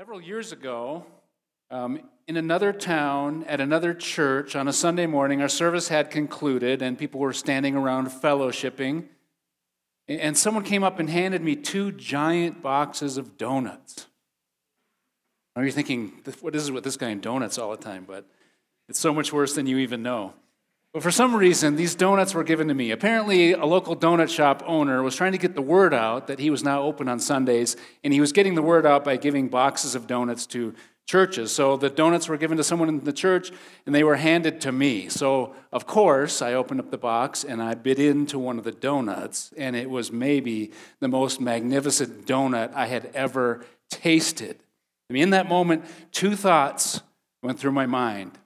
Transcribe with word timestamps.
Several 0.00 0.22
years 0.22 0.50
ago, 0.50 1.04
um, 1.70 2.00
in 2.26 2.38
another 2.38 2.72
town, 2.72 3.44
at 3.44 3.60
another 3.60 3.92
church, 3.92 4.56
on 4.56 4.66
a 4.66 4.72
Sunday 4.72 5.04
morning, 5.04 5.42
our 5.42 5.48
service 5.48 5.88
had 5.88 6.10
concluded 6.10 6.80
and 6.80 6.98
people 6.98 7.20
were 7.20 7.34
standing 7.34 7.76
around 7.76 8.06
fellowshipping. 8.08 9.04
And 10.08 10.38
someone 10.38 10.64
came 10.64 10.82
up 10.82 11.00
and 11.00 11.10
handed 11.10 11.42
me 11.42 11.54
two 11.54 11.92
giant 11.92 12.62
boxes 12.62 13.18
of 13.18 13.36
donuts. 13.36 14.06
Now 15.54 15.60
you're 15.60 15.70
thinking, 15.70 16.22
what 16.40 16.54
is 16.56 16.70
it 16.70 16.72
with 16.72 16.84
this 16.84 16.96
guy 16.96 17.10
and 17.10 17.20
donuts 17.20 17.58
all 17.58 17.70
the 17.70 17.76
time? 17.76 18.06
But 18.08 18.24
it's 18.88 18.98
so 18.98 19.12
much 19.12 19.34
worse 19.34 19.54
than 19.54 19.66
you 19.66 19.76
even 19.76 20.02
know. 20.02 20.32
But 20.92 21.04
for 21.04 21.12
some 21.12 21.36
reason, 21.36 21.76
these 21.76 21.94
donuts 21.94 22.34
were 22.34 22.42
given 22.42 22.66
to 22.66 22.74
me. 22.74 22.90
Apparently, 22.90 23.52
a 23.52 23.64
local 23.64 23.94
donut 23.94 24.28
shop 24.28 24.64
owner 24.66 25.04
was 25.04 25.14
trying 25.14 25.32
to 25.32 25.38
get 25.38 25.54
the 25.54 25.62
word 25.62 25.94
out 25.94 26.26
that 26.26 26.40
he 26.40 26.50
was 26.50 26.64
now 26.64 26.82
open 26.82 27.08
on 27.08 27.20
Sundays, 27.20 27.76
and 28.02 28.12
he 28.12 28.20
was 28.20 28.32
getting 28.32 28.56
the 28.56 28.62
word 28.62 28.84
out 28.84 29.04
by 29.04 29.16
giving 29.16 29.48
boxes 29.48 29.94
of 29.94 30.08
donuts 30.08 30.46
to 30.46 30.74
churches. 31.06 31.52
So 31.52 31.76
the 31.76 31.90
donuts 31.90 32.28
were 32.28 32.36
given 32.36 32.56
to 32.56 32.64
someone 32.64 32.88
in 32.88 33.04
the 33.04 33.12
church, 33.12 33.52
and 33.86 33.94
they 33.94 34.02
were 34.02 34.16
handed 34.16 34.60
to 34.62 34.72
me. 34.72 35.08
So, 35.08 35.54
of 35.72 35.86
course, 35.86 36.42
I 36.42 36.54
opened 36.54 36.80
up 36.80 36.90
the 36.90 36.98
box 36.98 37.44
and 37.44 37.62
I 37.62 37.74
bit 37.74 38.00
into 38.00 38.38
one 38.40 38.58
of 38.58 38.64
the 38.64 38.72
donuts, 38.72 39.52
and 39.56 39.76
it 39.76 39.88
was 39.88 40.10
maybe 40.10 40.72
the 40.98 41.08
most 41.08 41.40
magnificent 41.40 42.26
donut 42.26 42.74
I 42.74 42.86
had 42.86 43.10
ever 43.14 43.64
tasted. 43.90 44.58
I 45.08 45.12
mean, 45.12 45.24
in 45.24 45.30
that 45.30 45.48
moment, 45.48 45.84
two 46.10 46.34
thoughts 46.34 47.00
went 47.42 47.60
through 47.60 47.72
my 47.72 47.86
mind 47.86 48.39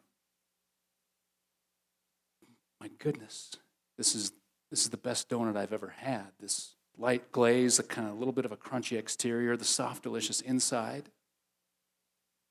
my 2.84 2.90
goodness, 2.98 3.50
this 3.96 4.14
is, 4.14 4.30
this 4.70 4.82
is 4.82 4.90
the 4.90 4.98
best 4.98 5.30
donut 5.30 5.56
I've 5.56 5.72
ever 5.72 5.94
had. 5.96 6.26
This 6.38 6.74
light 6.98 7.32
glaze, 7.32 7.78
the 7.78 7.82
kind 7.82 8.06
of 8.06 8.18
little 8.18 8.34
bit 8.34 8.44
of 8.44 8.52
a 8.52 8.58
crunchy 8.58 8.98
exterior, 8.98 9.56
the 9.56 9.64
soft, 9.64 10.02
delicious 10.02 10.42
inside. 10.42 11.04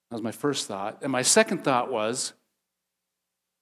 That 0.10 0.16
was 0.16 0.24
my 0.24 0.32
first 0.32 0.68
thought. 0.68 1.04
And 1.04 1.12
my 1.12 1.22
second 1.22 1.64
thought 1.64 1.92
was, 1.92 2.34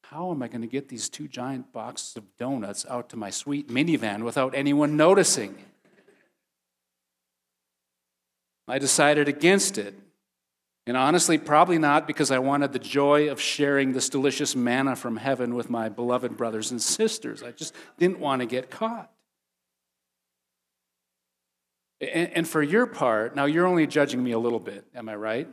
how 0.03 0.31
am 0.31 0.42
I 0.42 0.47
going 0.47 0.61
to 0.61 0.67
get 0.67 0.88
these 0.88 1.09
two 1.09 1.27
giant 1.27 1.73
boxes 1.73 2.16
of 2.16 2.38
donuts 2.38 2.86
out 2.89 3.09
to 3.09 3.17
my 3.17 3.31
sweet 3.31 3.67
minivan 3.67 4.23
without 4.23 4.55
anyone 4.55 4.95
noticing? 4.95 5.58
I 8.66 8.80
decided 8.80 9.27
against 9.27 9.77
it. 9.77 9.94
And 10.92 10.97
honestly, 10.97 11.38
probably 11.38 11.78
not 11.78 12.06
because 12.06 12.31
I 12.31 12.39
wanted 12.39 12.73
the 12.73 12.80
joy 12.80 13.30
of 13.30 13.39
sharing 13.39 13.94
this 13.94 14.09
delicious 14.09 14.58
manna 14.58 14.98
from 14.98 15.16
heaven 15.16 15.56
with 15.56 15.70
my 15.70 15.88
beloved 15.88 16.36
brothers 16.36 16.72
and 16.72 16.81
sisters. 16.81 17.42
I 17.42 17.52
just 17.52 17.73
didn't 17.98 18.20
want 18.20 18.42
to 18.42 18.45
get 18.45 18.70
caught. 18.70 19.09
And, 22.02 22.45
for 22.45 22.61
your 22.61 22.86
part, 22.88 23.38
now 23.38 23.45
you're 23.45 23.67
only 23.67 23.88
judging 23.88 24.22
me 24.22 24.33
a 24.33 24.38
little 24.38 24.59
bit, 24.59 24.86
am 24.94 25.08
I 25.08 25.16
right? 25.16 25.48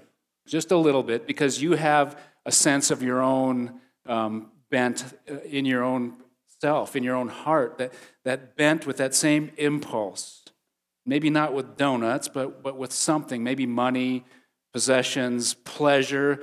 Just 0.45 0.72
a 0.72 0.77
little 0.77 1.05
bit, 1.05 1.25
because 1.25 1.62
you 1.62 1.75
have 1.75 2.19
a 2.45 2.50
sense 2.50 2.91
of 2.91 3.00
your 3.00 3.23
own 3.23 3.80
um, 4.06 4.50
bent 4.73 5.05
uh, 5.30 5.39
in 5.42 5.64
your 5.64 5.84
own 5.84 6.14
self, 6.61 6.97
in 6.97 7.05
your 7.05 7.14
own 7.14 7.28
heart, 7.28 7.78
that, 7.78 7.95
that 8.25 8.56
bent 8.56 8.89
with 8.89 8.97
that 8.97 9.14
same 9.14 9.52
impulse. 9.56 10.47
Maybe 11.06 11.30
not 11.30 11.55
with 11.55 11.77
donuts, 11.77 12.27
but, 12.27 12.61
but 12.61 12.77
with 12.77 12.92
something, 12.92 13.45
maybe 13.45 13.67
money, 13.67 14.25
possessions, 14.78 15.54
pleasure, 15.54 16.40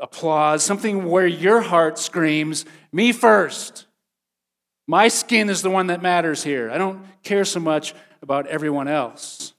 applause, 0.00 0.64
something 0.64 1.04
where 1.04 1.26
your 1.26 1.60
heart 1.60 1.98
screams, 1.98 2.64
Me 2.90 3.12
first. 3.12 3.84
My 4.86 5.08
skin 5.08 5.50
is 5.50 5.60
the 5.60 5.68
one 5.68 5.88
that 5.88 6.00
matters 6.00 6.42
here. 6.42 6.70
I 6.70 6.78
don't 6.78 7.04
care 7.22 7.44
so 7.44 7.60
much 7.60 7.94
about 8.22 8.46
everyone 8.46 8.88
else. 8.88 9.52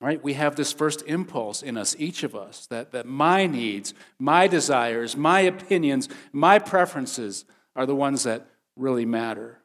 Right? 0.00 0.22
We 0.24 0.32
have 0.32 0.56
this 0.56 0.72
first 0.72 1.02
impulse 1.06 1.62
in 1.62 1.76
us, 1.76 1.94
each 1.98 2.22
of 2.22 2.34
us, 2.34 2.66
that, 2.68 2.92
that 2.92 3.04
my 3.04 3.46
needs, 3.46 3.92
my 4.18 4.46
desires, 4.46 5.14
my 5.14 5.40
opinions, 5.40 6.08
my 6.32 6.58
preferences 6.58 7.44
are 7.76 7.84
the 7.84 7.94
ones 7.94 8.22
that 8.22 8.46
really 8.76 9.04
matter. 9.04 9.58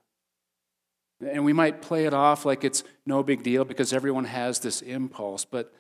And 1.26 1.46
we 1.46 1.54
might 1.54 1.82
play 1.82 2.04
it 2.06 2.14
off 2.14 2.44
like 2.46 2.66
it's 2.66 2.84
no 3.06 3.24
big 3.24 3.44
deal 3.44 3.64
because 3.64 3.94
everyone 3.94 4.26
has 4.26 4.60
this 4.60 4.82
impulse, 4.82 5.46
but 5.46 5.74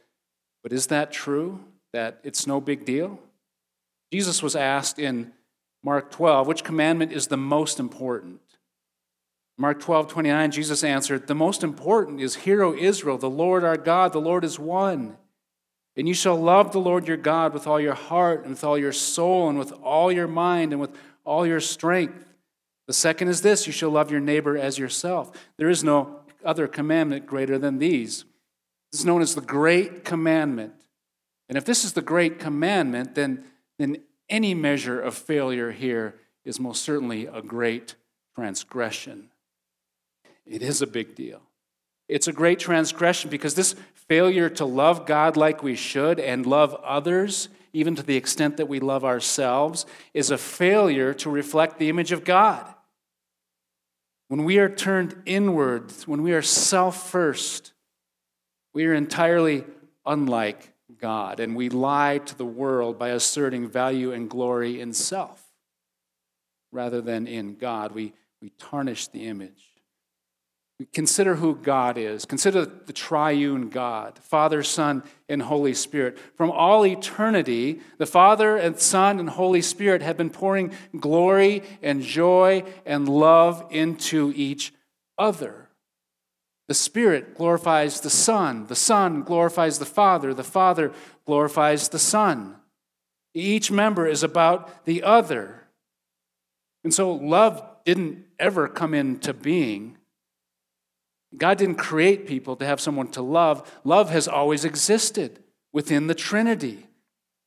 but 0.63 0.73
is 0.73 0.87
that 0.87 1.11
true? 1.11 1.59
That 1.91 2.19
it's 2.23 2.47
no 2.47 2.59
big 2.59 2.85
deal? 2.85 3.19
Jesus 4.11 4.41
was 4.41 4.55
asked 4.55 4.97
in 4.97 5.33
Mark 5.83 6.09
12, 6.11 6.47
which 6.47 6.63
commandment 6.63 7.11
is 7.11 7.27
the 7.27 7.37
most 7.37 7.79
important? 7.79 8.39
Mark 9.57 9.79
12, 9.81 10.07
29, 10.07 10.51
Jesus 10.51 10.83
answered, 10.83 11.27
The 11.27 11.35
most 11.35 11.63
important 11.63 12.21
is, 12.21 12.35
Hear, 12.37 12.63
O 12.63 12.73
Israel, 12.73 13.17
the 13.17 13.29
Lord 13.29 13.63
our 13.63 13.77
God, 13.77 14.13
the 14.13 14.19
Lord 14.19 14.43
is 14.43 14.57
one. 14.57 15.17
And 15.95 16.07
you 16.07 16.15
shall 16.15 16.35
love 16.35 16.71
the 16.71 16.79
Lord 16.79 17.07
your 17.07 17.17
God 17.17 17.53
with 17.53 17.67
all 17.67 17.79
your 17.79 17.93
heart, 17.93 18.41
and 18.41 18.51
with 18.51 18.63
all 18.63 18.77
your 18.77 18.91
soul, 18.91 19.49
and 19.49 19.59
with 19.59 19.71
all 19.83 20.11
your 20.11 20.27
mind, 20.27 20.71
and 20.71 20.81
with 20.81 20.95
all 21.23 21.45
your 21.45 21.59
strength. 21.59 22.25
The 22.87 22.93
second 22.93 23.27
is 23.27 23.41
this 23.41 23.67
you 23.67 23.73
shall 23.73 23.91
love 23.91 24.09
your 24.09 24.19
neighbor 24.19 24.57
as 24.57 24.79
yourself. 24.79 25.31
There 25.57 25.69
is 25.69 25.83
no 25.83 26.21
other 26.43 26.67
commandment 26.67 27.27
greater 27.27 27.57
than 27.57 27.77
these. 27.77 28.25
This 28.93 28.99
is 28.99 29.05
known 29.07 29.23
as 29.23 29.33
the 29.33 29.41
Great 29.41 30.05
Commandment. 30.05 30.75
And 31.49 31.57
if 31.57 31.65
this 31.65 31.83
is 31.83 31.93
the 31.93 32.01
Great 32.03 32.37
Commandment, 32.37 33.15
then, 33.15 33.43
then 33.79 34.03
any 34.29 34.53
measure 34.53 35.01
of 35.01 35.15
failure 35.15 35.71
here 35.71 36.13
is 36.45 36.59
most 36.59 36.83
certainly 36.83 37.25
a 37.25 37.41
great 37.41 37.95
transgression. 38.35 39.31
It 40.45 40.61
is 40.61 40.83
a 40.83 40.87
big 40.87 41.15
deal. 41.15 41.41
It's 42.07 42.27
a 42.27 42.31
great 42.31 42.59
transgression 42.59 43.31
because 43.31 43.55
this 43.55 43.73
failure 43.95 44.47
to 44.49 44.65
love 44.65 45.07
God 45.07 45.37
like 45.37 45.63
we 45.63 45.75
should 45.75 46.19
and 46.19 46.45
love 46.45 46.75
others, 46.75 47.49
even 47.73 47.95
to 47.95 48.03
the 48.03 48.15
extent 48.15 48.57
that 48.57 48.69
we 48.69 48.79
love 48.79 49.03
ourselves, 49.03 49.87
is 50.13 50.29
a 50.29 50.37
failure 50.37 51.15
to 51.15 51.31
reflect 51.31 51.79
the 51.79 51.89
image 51.89 52.11
of 52.11 52.23
God. 52.23 52.71
When 54.27 54.43
we 54.43 54.59
are 54.59 54.69
turned 54.69 55.19
inward, 55.25 55.91
when 56.05 56.21
we 56.21 56.33
are 56.33 56.43
self 56.43 57.09
first, 57.09 57.73
we 58.73 58.85
are 58.85 58.93
entirely 58.93 59.63
unlike 60.05 60.73
God, 60.99 61.39
and 61.39 61.55
we 61.55 61.69
lie 61.69 62.19
to 62.19 62.37
the 62.37 62.45
world 62.45 62.97
by 62.99 63.09
asserting 63.09 63.69
value 63.69 64.11
and 64.11 64.29
glory 64.29 64.81
in 64.81 64.93
self 64.93 65.43
rather 66.71 67.01
than 67.01 67.27
in 67.27 67.55
God. 67.55 67.93
We, 67.93 68.13
we 68.41 68.49
tarnish 68.51 69.07
the 69.07 69.25
image. 69.27 69.73
We 70.79 70.87
consider 70.87 71.35
who 71.35 71.55
God 71.55 71.97
is. 71.97 72.25
Consider 72.25 72.65
the 72.65 72.93
triune 72.93 73.69
God, 73.69 74.17
Father, 74.17 74.63
Son, 74.63 75.03
and 75.29 75.41
Holy 75.41 75.73
Spirit. 75.73 76.17
From 76.35 76.49
all 76.51 76.85
eternity, 76.85 77.79
the 77.99 78.07
Father 78.07 78.57
and 78.57 78.79
Son 78.79 79.19
and 79.19 79.29
Holy 79.29 79.61
Spirit 79.61 80.01
have 80.01 80.17
been 80.17 80.31
pouring 80.31 80.71
glory 80.99 81.61
and 81.83 82.01
joy 82.01 82.63
and 82.85 83.07
love 83.07 83.65
into 83.69 84.33
each 84.35 84.73
other. 85.17 85.62
The 86.73 86.79
Spirit 86.79 87.37
glorifies 87.37 88.01
the 88.01 88.09
Son. 88.09 88.65
The 88.65 88.75
Son 88.75 89.21
glorifies 89.21 89.77
the 89.77 89.85
Father. 89.85 90.33
The 90.33 90.43
Father 90.43 90.91
glorifies 91.23 91.89
the 91.89 91.99
Son. 91.99 92.55
Each 93.35 93.69
member 93.69 94.07
is 94.07 94.23
about 94.23 94.83
the 94.85 95.03
other. 95.03 95.67
And 96.83 96.91
so 96.91 97.11
love 97.11 97.63
didn't 97.85 98.25
ever 98.39 98.67
come 98.67 98.95
into 98.95 99.35
being. 99.35 99.99
God 101.37 101.59
didn't 101.59 101.75
create 101.75 102.25
people 102.25 102.55
to 102.55 102.65
have 102.65 102.81
someone 102.81 103.09
to 103.09 103.21
love. 103.21 103.71
Love 103.83 104.09
has 104.09 104.27
always 104.27 104.65
existed 104.65 105.43
within 105.71 106.07
the 106.07 106.15
Trinity. 106.15 106.87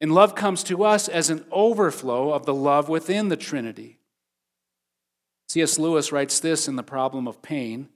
And 0.00 0.14
love 0.14 0.36
comes 0.36 0.62
to 0.62 0.84
us 0.84 1.08
as 1.08 1.30
an 1.30 1.44
overflow 1.50 2.30
of 2.30 2.46
the 2.46 2.54
love 2.54 2.88
within 2.88 3.28
the 3.28 3.36
Trinity. 3.36 3.98
C.S. 5.48 5.80
Lewis 5.80 6.12
writes 6.12 6.38
this 6.38 6.68
in 6.68 6.76
The 6.76 6.84
Problem 6.84 7.26
of 7.26 7.42
Pain. 7.42 7.88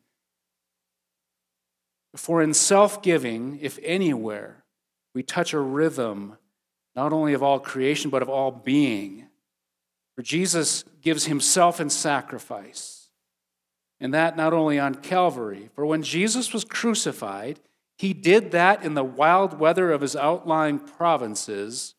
For 2.16 2.42
in 2.42 2.54
self 2.54 3.02
giving, 3.02 3.58
if 3.60 3.78
anywhere, 3.82 4.64
we 5.14 5.22
touch 5.22 5.52
a 5.52 5.60
rhythm 5.60 6.36
not 6.96 7.12
only 7.12 7.34
of 7.34 7.42
all 7.42 7.60
creation, 7.60 8.10
but 8.10 8.22
of 8.22 8.28
all 8.28 8.50
being. 8.50 9.26
For 10.16 10.22
Jesus 10.22 10.84
gives 11.00 11.26
himself 11.26 11.80
in 11.80 11.88
sacrifice. 11.88 13.08
And 14.00 14.12
that 14.14 14.36
not 14.36 14.52
only 14.52 14.78
on 14.78 14.96
Calvary. 14.96 15.70
For 15.74 15.86
when 15.86 16.02
Jesus 16.02 16.52
was 16.52 16.64
crucified, 16.64 17.60
he 17.96 18.12
did 18.12 18.50
that 18.50 18.82
in 18.82 18.94
the 18.94 19.04
wild 19.04 19.58
weather 19.58 19.92
of 19.92 20.00
his 20.00 20.16
outlying 20.16 20.78
provinces, 20.78 21.94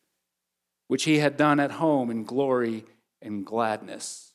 which 0.88 1.04
he 1.04 1.18
had 1.18 1.36
done 1.36 1.60
at 1.60 1.72
home 1.72 2.10
in 2.10 2.24
glory 2.24 2.84
and 3.20 3.46
gladness. 3.46 4.34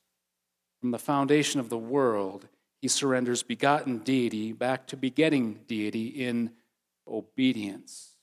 From 0.79 0.91
the 0.91 0.99
foundation 0.99 1.59
of 1.59 1.69
the 1.69 1.77
world, 1.77 2.47
he 2.81 2.87
surrenders 2.87 3.43
begotten 3.43 3.99
deity 3.99 4.51
back 4.53 4.87
to 4.87 4.97
begetting 4.97 5.59
deity 5.67 6.07
in 6.07 6.51
obedience. 7.07 8.15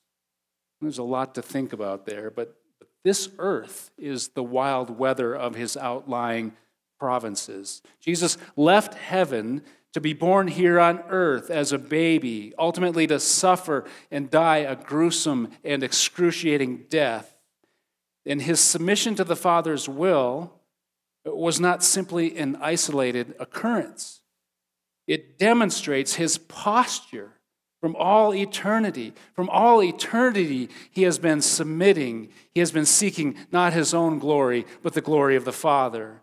There's 0.81 0.97
a 0.97 1.03
lot 1.03 1.35
to 1.35 1.41
think 1.41 1.73
about 1.73 2.05
there, 2.05 2.29
but 2.29 2.55
this 3.03 3.29
earth 3.37 3.91
is 3.97 4.29
the 4.29 4.43
wild 4.43 4.97
weather 4.97 5.35
of 5.35 5.55
his 5.55 5.77
outlying 5.77 6.53
provinces. 6.99 7.81
Jesus 7.99 8.37
left 8.55 8.95
heaven 8.95 9.61
to 9.93 10.01
be 10.01 10.13
born 10.13 10.47
here 10.47 10.79
on 10.79 10.99
earth 11.07 11.49
as 11.49 11.71
a 11.71 11.77
baby, 11.77 12.53
ultimately 12.59 13.07
to 13.07 13.19
suffer 13.19 13.85
and 14.11 14.29
die 14.29 14.57
a 14.57 14.75
gruesome 14.75 15.51
and 15.63 15.83
excruciating 15.83 16.85
death. 16.89 17.33
And 18.25 18.41
his 18.41 18.59
submission 18.59 19.15
to 19.15 19.23
the 19.23 19.35
Father's 19.35 19.87
will 19.87 20.53
was 21.25 21.59
not 21.59 21.83
simply 21.83 22.37
an 22.37 22.57
isolated 22.57 23.35
occurrence, 23.39 24.21
it 25.07 25.37
demonstrates 25.37 26.15
his 26.15 26.37
posture 26.37 27.31
from 27.81 27.95
all 27.95 28.33
eternity. 28.33 29.13
From 29.33 29.49
all 29.49 29.83
eternity, 29.83 30.69
he 30.89 31.03
has 31.03 31.19
been 31.19 31.41
submitting, 31.41 32.29
he 32.53 32.59
has 32.59 32.71
been 32.71 32.85
seeking 32.85 33.35
not 33.51 33.73
his 33.73 33.93
own 33.93 34.17
glory, 34.17 34.65
but 34.81 34.93
the 34.93 35.01
glory 35.01 35.35
of 35.35 35.45
the 35.45 35.53
Father. 35.53 36.21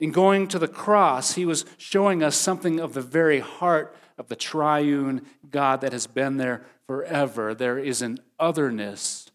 In 0.00 0.12
going 0.12 0.48
to 0.48 0.58
the 0.58 0.68
cross, 0.68 1.34
he 1.34 1.44
was 1.44 1.64
showing 1.76 2.22
us 2.22 2.36
something 2.36 2.80
of 2.80 2.94
the 2.94 3.02
very 3.02 3.40
heart 3.40 3.96
of 4.18 4.28
the 4.28 4.36
triune 4.36 5.26
God 5.50 5.80
that 5.82 5.92
has 5.92 6.06
been 6.06 6.36
there 6.36 6.64
forever. 6.86 7.54
There 7.54 7.78
is 7.78 8.02
an 8.02 8.18
otherness 8.38 9.30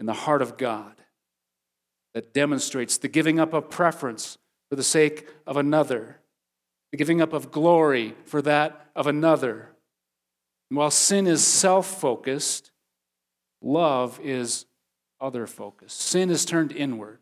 in 0.00 0.06
the 0.06 0.12
heart 0.12 0.42
of 0.42 0.56
God 0.56 0.94
that 2.14 2.34
demonstrates 2.34 2.98
the 2.98 3.08
giving 3.08 3.38
up 3.38 3.52
of 3.52 3.70
preference 3.70 4.38
for 4.68 4.76
the 4.76 4.82
sake 4.82 5.28
of 5.46 5.56
another, 5.56 6.18
the 6.92 6.98
giving 6.98 7.20
up 7.20 7.32
of 7.32 7.50
glory 7.50 8.14
for 8.24 8.40
that 8.42 8.86
of 8.94 9.06
another. 9.06 9.70
And 10.70 10.76
while 10.76 10.90
sin 10.90 11.26
is 11.26 11.44
self 11.44 12.00
focused, 12.00 12.70
love 13.60 14.20
is 14.22 14.66
other 15.20 15.46
focused. 15.46 16.00
Sin 16.00 16.30
is 16.30 16.44
turned 16.44 16.70
inward. 16.70 17.18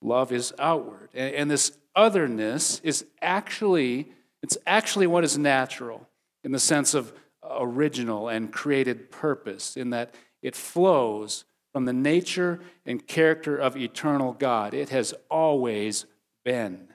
Love 0.00 0.30
is 0.30 0.52
outward. 0.58 1.08
And, 1.14 1.50
this 1.50 1.76
otherness 1.96 2.80
is 2.84 3.04
actually, 3.20 4.12
it's 4.42 4.56
actually 4.66 5.08
what 5.08 5.24
is 5.24 5.36
natural 5.36 6.06
in 6.44 6.52
the 6.52 6.60
sense 6.60 6.94
of 6.94 7.12
original 7.42 8.28
and 8.28 8.52
created 8.52 9.10
purpose, 9.10 9.76
in 9.76 9.90
that 9.90 10.14
it 10.42 10.54
flows 10.54 11.44
from 11.72 11.84
the 11.84 11.92
nature 11.92 12.60
and 12.86 13.06
character 13.06 13.56
of 13.56 13.76
eternal 13.76 14.34
God. 14.34 14.74
It 14.74 14.90
has 14.90 15.14
always 15.30 16.06
been. 16.44 16.88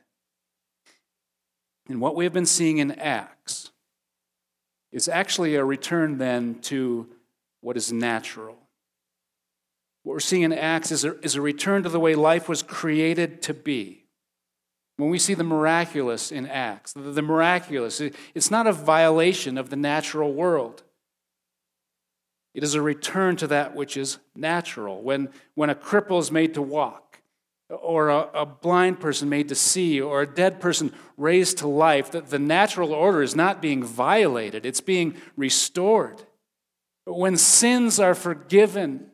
And 1.89 1.99
what 1.99 2.15
we 2.15 2.23
have 2.23 2.33
been 2.33 2.45
seeing 2.45 2.77
in 2.77 2.91
Acts 2.91 3.71
is 4.91 5.07
actually 5.07 5.55
a 5.55 5.65
return 5.65 6.17
then 6.17 6.59
to 6.61 7.07
what 7.61 7.77
is 7.77 7.91
natural. 7.91 8.57
What 10.03 10.13
we're 10.13 10.19
seeing 10.19 10.43
in 10.43 10.53
Acts 10.53 10.91
is 10.91 11.03
a, 11.03 11.19
is 11.21 11.35
a 11.35 11.41
return 11.41 11.83
to 11.83 11.89
the 11.89 11.99
way 11.99 12.15
life 12.15 12.47
was 12.47 12.61
created 12.61 13.41
to 13.43 13.53
be. 13.53 14.05
When 14.97 15.09
we 15.09 15.17
see 15.17 15.33
the 15.33 15.43
miraculous 15.43 16.31
in 16.31 16.45
Acts, 16.45 16.93
the, 16.93 17.01
the 17.01 17.21
miraculous, 17.21 17.99
it, 17.99 18.15
it's 18.35 18.51
not 18.51 18.67
a 18.67 18.73
violation 18.73 19.57
of 19.57 19.69
the 19.69 19.75
natural 19.75 20.33
world. 20.33 20.83
It 22.53 22.63
is 22.63 22.75
a 22.75 22.81
return 22.81 23.35
to 23.37 23.47
that 23.47 23.75
which 23.75 23.97
is 23.97 24.19
natural. 24.35 25.01
When, 25.01 25.29
when 25.55 25.71
a 25.71 25.75
cripple 25.75 26.19
is 26.19 26.31
made 26.31 26.53
to 26.53 26.61
walk, 26.61 27.12
or 27.81 28.09
a, 28.09 28.29
a 28.33 28.45
blind 28.45 28.99
person 28.99 29.29
made 29.29 29.49
to 29.49 29.55
see, 29.55 29.99
or 29.99 30.21
a 30.21 30.27
dead 30.27 30.59
person 30.59 30.93
raised 31.17 31.59
to 31.59 31.67
life, 31.67 32.11
that 32.11 32.29
the 32.29 32.39
natural 32.39 32.93
order 32.93 33.21
is 33.21 33.35
not 33.35 33.61
being 33.61 33.83
violated, 33.83 34.65
it's 34.65 34.81
being 34.81 35.15
restored. 35.35 36.21
When 37.05 37.37
sins 37.37 37.99
are 37.99 38.15
forgiven, 38.15 39.11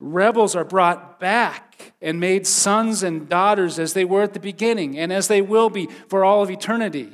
Rebels 0.00 0.54
are 0.54 0.64
brought 0.64 1.18
back 1.18 1.94
and 2.02 2.20
made 2.20 2.46
sons 2.46 3.02
and 3.02 3.28
daughters 3.28 3.78
as 3.78 3.94
they 3.94 4.04
were 4.04 4.22
at 4.22 4.34
the 4.34 4.40
beginning 4.40 4.98
and 4.98 5.12
as 5.12 5.28
they 5.28 5.40
will 5.40 5.70
be 5.70 5.88
for 6.08 6.24
all 6.24 6.42
of 6.42 6.50
eternity. 6.50 7.10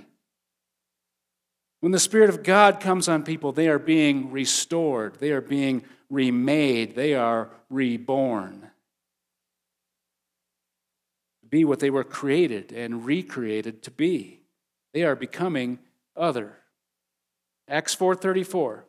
When 1.81 1.93
the 1.93 2.01
Spirit 2.01 2.31
of 2.31 2.43
God 2.43 2.81
comes 2.81 3.09
on 3.09 3.23
people, 3.23 3.53
they 3.53 3.69
are 3.69 3.79
being 3.79 4.33
restored, 4.33 5.17
they 5.21 5.31
are 5.31 5.41
being 5.41 5.85
remade, 6.11 6.95
they 6.95 7.15
are 7.15 7.51
reborn. 7.69 8.70
Be 11.51 11.65
what 11.65 11.81
they 11.81 11.91
were 11.91 12.05
created 12.05 12.73
and 12.73 13.05
recreated 13.05 13.83
to 13.83 13.91
be. 13.91 14.43
They 14.95 15.03
are 15.03 15.17
becoming 15.17 15.81
other. 16.17 16.59
Acts 17.69 17.95
4:34 17.95 18.85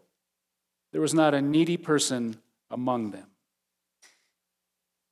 There 0.91 1.01
was 1.01 1.13
not 1.13 1.33
a 1.33 1.41
needy 1.41 1.77
person 1.77 2.41
among 2.69 3.11
them. 3.11 3.27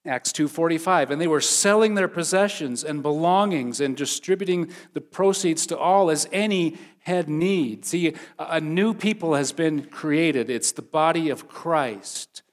Acts 0.06 0.32
2:45 0.32 1.12
and 1.12 1.20
they 1.20 1.28
were 1.28 1.42
selling 1.42 1.96
their 1.96 2.08
possessions 2.08 2.84
and 2.84 3.04
belongings 3.04 3.82
and 3.82 3.98
distributing 3.98 4.72
the 4.94 5.02
proceeds 5.02 5.66
to 5.68 5.78
all 5.78 6.10
as 6.10 6.28
any 6.32 6.78
had 7.00 7.28
need. 7.28 7.86
See, 7.86 8.14
a 8.38 8.62
new 8.62 8.94
people 8.94 9.34
has 9.34 9.52
been 9.52 9.86
created. 9.86 10.50
It's 10.50 10.72
the 10.72 10.82
body 10.82 11.30
of 11.30 11.48
Christ, 11.48 12.44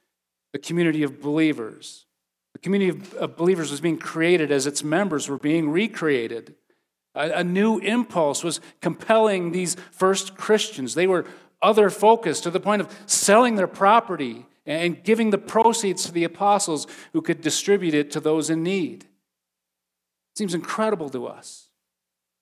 the 0.51 0.59
community 0.59 1.03
of 1.03 1.21
believers. 1.21 2.06
The 2.57 2.61
community 2.61 2.99
of 3.19 3.37
believers 3.37 3.69
was 3.69 3.81
being 3.81 3.99
created 3.99 4.51
as 4.51 4.65
its 4.65 4.83
members 4.83 5.29
were 5.29 5.37
being 5.37 5.69
recreated. 5.69 6.55
A, 7.13 7.43
new 7.43 7.77
impulse 7.77 8.43
was 8.43 8.61
compelling 8.81 9.51
these 9.51 9.75
first 9.91 10.35
Christians. 10.35 10.95
They 10.95 11.05
were 11.05 11.25
other 11.61 11.91
focused 11.91 12.41
to 12.43 12.49
the 12.49 12.59
point 12.59 12.81
of 12.81 12.91
selling 13.05 13.57
their 13.57 13.67
property 13.67 14.47
and 14.65 15.03
giving 15.03 15.29
the 15.29 15.37
proceeds 15.37 16.05
to 16.05 16.11
the 16.11 16.23
apostles 16.23 16.87
who 17.13 17.21
could 17.21 17.41
distribute 17.41 17.93
it 17.93 18.09
to 18.13 18.19
those 18.19 18.49
in 18.49 18.63
need. 18.63 19.03
It 19.03 20.37
seems 20.39 20.55
incredible 20.55 21.11
to 21.11 21.27
us. 21.27 21.69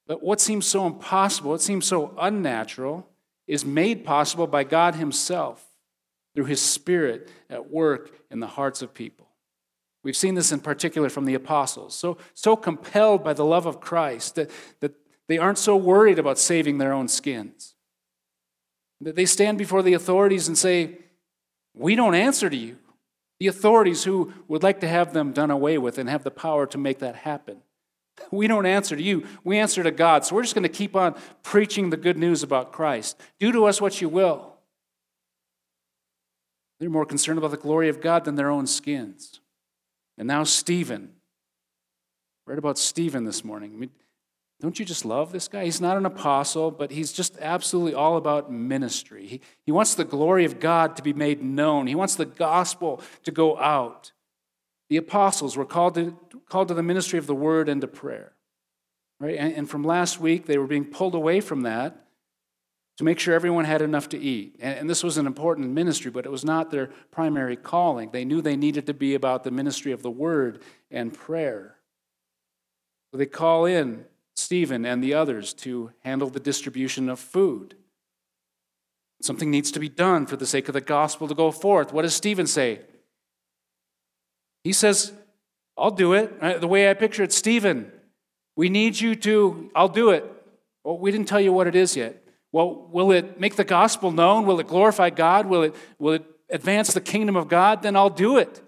But 0.07 0.23
what 0.23 0.39
seems 0.39 0.65
so 0.65 0.88
impossible, 0.88 1.51
what 1.51 1.62
seems 1.62 1.85
so 1.85 2.15
unnatural, 2.17 3.06
is 3.47 3.65
made 3.65 4.06
possible 4.06 4.47
by 4.47 4.63
God 4.63 4.95
Himself 4.95 5.65
through 6.33 6.45
His 6.45 6.62
Spirit 6.62 7.29
at 7.50 7.69
work 7.69 8.13
in 8.31 8.39
the 8.39 8.47
hearts 8.47 8.81
of 8.81 8.94
people. 8.94 9.25
We've 10.05 10.15
seen 10.15 10.35
this 10.35 10.51
in 10.51 10.59
particular 10.59 11.09
from 11.09 11.25
the 11.25 11.33
apostles, 11.33 11.95
so, 11.95 12.19
so 12.35 12.55
compelled 12.55 13.23
by 13.23 13.33
the 13.33 13.43
love 13.43 13.65
of 13.65 13.81
Christ 13.81 14.35
that, 14.35 14.51
that 14.79 14.93
they 15.27 15.39
aren't 15.39 15.57
so 15.57 15.75
worried 15.75 16.19
about 16.19 16.37
saving 16.37 16.77
their 16.77 16.93
own 16.93 17.07
skins. 17.07 17.73
That 19.01 19.15
they 19.15 19.25
stand 19.25 19.57
before 19.57 19.81
the 19.81 19.95
authorities 19.95 20.47
and 20.47 20.55
say, 20.55 20.99
we 21.73 21.95
don't 21.95 22.13
answer 22.13 22.51
to 22.51 22.55
you. 22.55 22.77
The 23.39 23.47
authorities 23.47 24.03
who 24.03 24.31
would 24.47 24.61
like 24.61 24.79
to 24.81 24.87
have 24.87 25.11
them 25.11 25.33
done 25.33 25.49
away 25.49 25.79
with 25.79 25.97
and 25.97 26.07
have 26.07 26.23
the 26.23 26.29
power 26.29 26.67
to 26.67 26.77
make 26.77 26.99
that 26.99 27.15
happen. 27.15 27.57
We 28.31 28.47
don't 28.47 28.67
answer 28.67 28.95
to 28.95 29.01
you. 29.01 29.25
We 29.43 29.57
answer 29.57 29.81
to 29.81 29.91
God. 29.91 30.23
So 30.23 30.35
we're 30.35 30.43
just 30.43 30.53
going 30.53 30.63
to 30.63 30.69
keep 30.69 30.95
on 30.95 31.15
preaching 31.41 31.89
the 31.89 31.97
good 31.97 32.17
news 32.17 32.43
about 32.43 32.71
Christ. 32.71 33.19
Do 33.39 33.51
to 33.51 33.65
us 33.65 33.81
what 33.81 33.99
you 33.99 34.07
will. 34.07 34.53
They're 36.79 36.89
more 36.89 37.05
concerned 37.05 37.39
about 37.39 37.51
the 37.51 37.57
glory 37.57 37.89
of 37.89 38.01
God 38.01 38.24
than 38.24 38.35
their 38.35 38.51
own 38.51 38.67
skins. 38.67 39.41
And 40.17 40.27
now, 40.27 40.43
Stephen. 40.43 41.12
Read 42.48 42.60
about 42.60 42.77
Stephen 42.77 43.25
this 43.25 43.43
morning. 43.43 43.72
I 43.74 43.77
mean, 43.77 43.89
don't 44.62 44.77
you 44.79 44.86
just 44.86 45.03
love 45.03 45.31
this 45.31 45.48
guy? 45.48 45.65
He's 45.65 45.81
not 45.81 45.98
an 45.98 46.05
apostle, 46.05 46.72
but 46.72 46.91
he's 46.91 47.12
just 47.12 47.38
absolutely 47.39 47.93
all 47.93 48.17
about 48.17 48.51
ministry. 48.51 49.25
He, 49.25 49.41
he 49.65 49.72
wants 49.72 49.95
the 49.95 50.05
glory 50.05 50.45
of 50.45 50.60
God 50.60 50.95
to 50.95 51.03
be 51.03 51.13
made 51.13 51.43
known, 51.43 51.88
he 51.88 51.95
wants 51.95 52.15
the 52.15 52.25
gospel 52.25 53.01
to 53.24 53.31
go 53.31 53.57
out. 53.57 54.12
The 54.89 54.98
apostles 54.98 55.57
were 55.57 55.65
called 55.65 55.95
to, 55.95 56.15
called 56.48 56.67
to 56.67 56.75
the 56.75 56.84
ministry 56.84 57.17
of 57.17 57.25
the 57.25 57.34
word 57.34 57.67
and 57.67 57.81
to 57.81 57.88
prayer. 57.88 58.34
Right? 59.19 59.36
And, 59.38 59.53
and 59.53 59.69
from 59.69 59.84
last 59.84 60.19
week, 60.19 60.45
they 60.45 60.60
were 60.60 60.67
being 60.67 60.86
pulled 60.86 61.15
away 61.15 61.41
from 61.41 61.62
that 61.62 62.04
to 62.97 63.03
make 63.03 63.19
sure 63.19 63.33
everyone 63.33 63.65
had 63.65 63.81
enough 63.81 64.09
to 64.09 64.17
eat. 64.17 64.55
And, 64.59 64.79
and 64.79 64.89
this 64.89 65.03
was 65.03 65.17
an 65.17 65.27
important 65.27 65.71
ministry, 65.71 66.11
but 66.11 66.25
it 66.25 66.31
was 66.31 66.45
not 66.45 66.71
their 66.71 66.87
primary 67.11 67.55
calling. 67.55 68.11
They 68.11 68.25
knew 68.25 68.41
they 68.41 68.55
needed 68.55 68.85
to 68.87 68.93
be 68.93 69.15
about 69.15 69.43
the 69.43 69.51
ministry 69.51 69.91
of 69.91 70.01
the 70.01 70.11
word 70.11 70.61
and 70.89 71.13
prayer. 71.13 71.75
So 73.11 73.17
they 73.17 73.25
call 73.25 73.65
in 73.65 74.05
Stephen 74.35 74.85
and 74.85 75.03
the 75.03 75.13
others 75.13 75.53
to 75.53 75.91
handle 76.03 76.29
the 76.29 76.39
distribution 76.39 77.09
of 77.09 77.19
food. 77.19 77.75
Something 79.21 79.49
needs 79.49 79.71
to 79.71 79.79
be 79.79 79.89
done 79.89 80.25
for 80.25 80.35
the 80.35 80.45
sake 80.45 80.67
of 80.67 80.73
the 80.73 80.81
gospel 80.81 81.27
to 81.27 81.33
go 81.33 81.51
forth. 81.51 81.93
What 81.93 82.03
does 82.03 82.13
Stephen 82.13 82.47
say? 82.47 82.81
He 84.63 84.73
says, 84.73 85.13
I'll 85.77 85.91
do 85.91 86.13
it. 86.13 86.33
Uh, 86.41 86.57
the 86.57 86.67
way 86.67 86.89
I 86.89 86.93
picture 86.93 87.23
it, 87.23 87.33
Stephen, 87.33 87.91
we 88.55 88.69
need 88.69 88.99
you 88.99 89.15
to, 89.15 89.69
I'll 89.75 89.89
do 89.89 90.09
it. 90.11 90.25
Well, 90.83 90.97
we 90.97 91.11
didn't 91.11 91.27
tell 91.27 91.39
you 91.39 91.53
what 91.53 91.67
it 91.67 91.75
is 91.75 91.95
yet. 91.95 92.25
Well, 92.55 92.88
will 92.89 93.12
it 93.12 93.38
make 93.38 93.57
the 93.57 93.65
gospel 93.65 94.12
known? 94.12 94.45
Will 94.45 94.62
it 94.62 94.67
glorify 94.67 95.09
God? 95.09 95.45
Will 95.45 95.63
it, 95.63 95.75
will 96.00 96.13
it 96.13 96.25
advance 96.50 96.93
the 96.93 97.01
kingdom 97.01 97.35
of 97.35 97.50
God? 97.50 97.81
Then 97.81 97.97
I'll 97.97 98.09
do 98.09 98.38
it. 98.38 98.62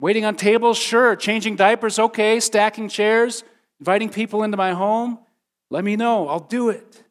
Waiting 0.00 0.24
on 0.24 0.34
tables? 0.34 0.78
Sure. 0.78 1.14
Changing 1.14 1.56
diapers? 1.56 1.98
Okay. 1.98 2.40
Stacking 2.40 2.88
chairs? 2.88 3.44
inviting 3.80 4.08
people 4.08 4.42
into 4.42 4.56
my 4.56 4.72
home, 4.72 5.18
let 5.68 5.84
me 5.84 5.94
know. 5.94 6.26
I'll 6.26 6.40
do 6.40 6.70
it. 6.70 7.02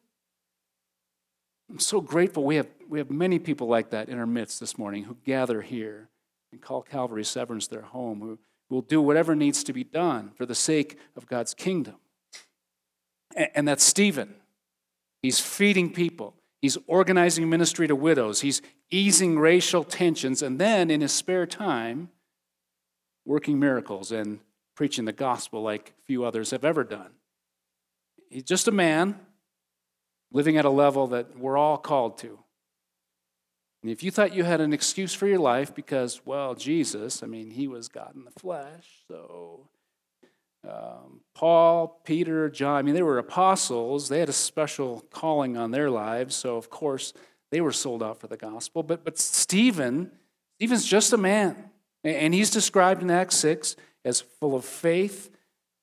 I'm 1.70 1.78
so 1.78 2.00
grateful. 2.00 2.42
We 2.42 2.56
have, 2.56 2.66
we 2.88 2.98
have 2.98 3.08
many 3.08 3.38
people 3.38 3.68
like 3.68 3.90
that 3.90 4.08
in 4.08 4.18
our 4.18 4.26
midst 4.26 4.58
this 4.58 4.76
morning 4.76 5.04
who 5.04 5.16
gather 5.24 5.62
here 5.62 6.08
and 6.50 6.60
call 6.60 6.82
Calvary 6.82 7.24
Severance 7.24 7.68
their 7.68 7.82
home, 7.82 8.20
who 8.20 8.38
will 8.70 8.82
do 8.82 9.00
whatever 9.00 9.36
needs 9.36 9.62
to 9.62 9.72
be 9.72 9.84
done 9.84 10.32
for 10.34 10.46
the 10.46 10.54
sake 10.56 10.98
of 11.14 11.26
God's 11.26 11.54
kingdom. 11.54 11.94
And 13.54 13.68
that's 13.68 13.84
Stephen. 13.84 14.34
He's 15.26 15.40
feeding 15.40 15.92
people, 15.92 16.34
he's 16.62 16.78
organizing 16.86 17.50
ministry 17.50 17.88
to 17.88 17.96
widows, 17.96 18.42
he's 18.42 18.62
easing 18.92 19.40
racial 19.40 19.82
tensions, 19.82 20.40
and 20.40 20.60
then 20.60 20.88
in 20.88 21.00
his 21.00 21.10
spare 21.10 21.46
time, 21.46 22.10
working 23.24 23.58
miracles 23.58 24.12
and 24.12 24.38
preaching 24.76 25.04
the 25.04 25.12
gospel 25.12 25.62
like 25.62 25.94
few 26.04 26.24
others 26.24 26.52
have 26.52 26.64
ever 26.64 26.84
done. 26.84 27.10
He's 28.30 28.44
just 28.44 28.68
a 28.68 28.70
man 28.70 29.18
living 30.30 30.58
at 30.58 30.64
a 30.64 30.70
level 30.70 31.08
that 31.08 31.36
we're 31.36 31.58
all 31.58 31.76
called 31.76 32.18
to. 32.18 32.38
And 33.82 33.90
if 33.90 34.04
you 34.04 34.12
thought 34.12 34.32
you 34.32 34.44
had 34.44 34.60
an 34.60 34.72
excuse 34.72 35.12
for 35.12 35.26
your 35.26 35.40
life 35.40 35.74
because, 35.74 36.20
well, 36.24 36.54
Jesus, 36.54 37.24
I 37.24 37.26
mean, 37.26 37.50
he 37.50 37.66
was 37.66 37.88
God 37.88 38.12
in 38.14 38.22
the 38.22 38.30
flesh, 38.30 39.02
so 39.08 39.70
um, 40.68 41.20
Paul, 41.34 42.00
Peter, 42.04 42.48
John, 42.48 42.76
I 42.76 42.82
mean, 42.82 42.94
they 42.94 43.02
were 43.02 43.18
apostles. 43.18 44.08
They 44.08 44.20
had 44.20 44.28
a 44.28 44.34
special 44.34 45.04
calling 45.10 45.56
on 45.56 45.70
their 45.70 45.90
lives, 45.90 46.34
so 46.34 46.56
of 46.56 46.70
course 46.70 47.12
they 47.50 47.60
were 47.60 47.72
sold 47.72 48.02
out 48.02 48.20
for 48.20 48.26
the 48.26 48.36
gospel. 48.36 48.82
But, 48.82 49.04
but 49.04 49.18
Stephen, 49.18 50.10
Stephen's 50.56 50.86
just 50.86 51.12
a 51.12 51.18
man. 51.18 51.70
And 52.04 52.32
he's 52.32 52.50
described 52.50 53.02
in 53.02 53.10
Acts 53.10 53.36
6 53.36 53.76
as 54.04 54.20
full 54.20 54.54
of 54.54 54.64
faith 54.64 55.30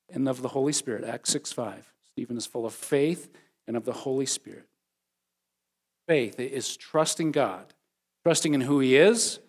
and 0.09 0.27
of 0.29 0.41
the 0.41 0.47
Holy 0.49 0.73
Spirit. 0.73 1.03
Acts 1.03 1.31
6 1.31 1.51
5. 1.51 1.93
Stephen 2.11 2.37
is 2.37 2.45
full 2.45 2.65
of 2.65 2.73
faith 2.73 3.29
and 3.67 3.75
of 3.75 3.85
the 3.85 3.93
Holy 3.93 4.25
Spirit. 4.25 4.67
Faith 6.07 6.39
is 6.39 6.77
trusting 6.77 7.31
God, 7.31 7.73
trusting 8.23 8.53
in 8.53 8.61
who 8.61 8.79
He 8.79 8.95
is, 8.95 9.39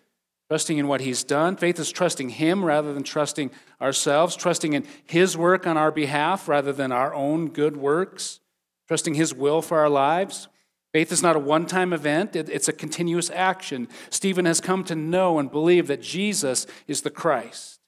trusting 0.55 0.77
in 0.77 0.87
what 0.87 1.01
He's 1.01 1.25
done. 1.25 1.57
Faith 1.57 1.77
is 1.79 1.91
trusting 1.91 2.29
Him 2.29 2.63
rather 2.63 2.93
than 2.93 3.03
trusting 3.03 3.51
ourselves, 3.81 4.37
trusting 4.37 4.71
in 4.71 4.85
His 5.05 5.35
work 5.35 5.67
on 5.67 5.75
our 5.75 5.91
behalf 5.91 6.47
rather 6.47 6.71
than 6.71 6.93
our 6.93 7.13
own 7.13 7.49
good 7.49 7.75
works, 7.75 8.39
trusting 8.87 9.15
His 9.15 9.33
will 9.33 9.61
for 9.61 9.79
our 9.79 9.89
lives. 9.89 10.47
Faith 10.93 11.11
is 11.11 11.21
not 11.21 11.35
a 11.35 11.39
one 11.39 11.65
time 11.65 11.91
event, 11.91 12.37
it's 12.37 12.69
a 12.69 12.71
continuous 12.71 13.29
action. 13.31 13.89
Stephen 14.09 14.45
has 14.45 14.61
come 14.61 14.85
to 14.85 14.95
know 14.95 15.39
and 15.39 15.51
believe 15.51 15.87
that 15.87 16.01
Jesus 16.01 16.65
is 16.87 17.01
the 17.01 17.09
Christ. 17.09 17.81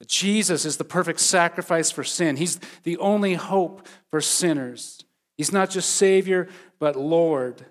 That 0.00 0.08
Jesus 0.08 0.64
is 0.64 0.78
the 0.78 0.84
perfect 0.84 1.20
sacrifice 1.20 1.92
for 1.92 2.02
sin. 2.02 2.34
He's 2.34 2.58
the 2.82 2.96
only 2.96 3.34
hope 3.34 3.86
for 4.10 4.20
sinners. 4.20 5.04
He's 5.36 5.52
not 5.52 5.70
just 5.70 5.94
Savior, 5.94 6.48
but 6.80 6.96
Lord. 6.96 7.64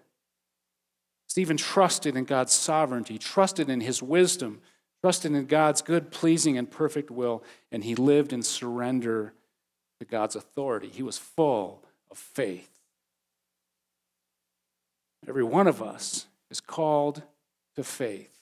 Stephen 1.32 1.56
trusted 1.56 2.18
in 2.18 2.26
God's 2.26 2.52
sovereignty, 2.52 3.18
trusted 3.18 3.70
in 3.70 3.80
his 3.80 4.04
wisdom, 4.04 4.60
trusted 5.02 5.32
in 5.32 5.46
God's 5.46 5.82
good, 5.82 6.12
pleasing, 6.12 6.58
and 6.58 6.70
perfect 6.70 7.10
will, 7.10 7.42
and 7.72 7.86
he 7.86 7.96
lived 7.96 8.34
in 8.34 8.44
surrender 8.44 9.34
to 10.02 10.06
God's 10.06 10.36
authority. 10.36 10.90
He 10.90 11.04
was 11.04 11.18
full 11.18 11.86
of 12.12 12.18
faith. 12.18 12.70
Every 15.26 15.46
one 15.46 15.68
of 15.68 15.82
us 15.82 16.26
is 16.50 16.60
called 16.60 17.24
to 17.78 17.84
faith. 17.86 18.38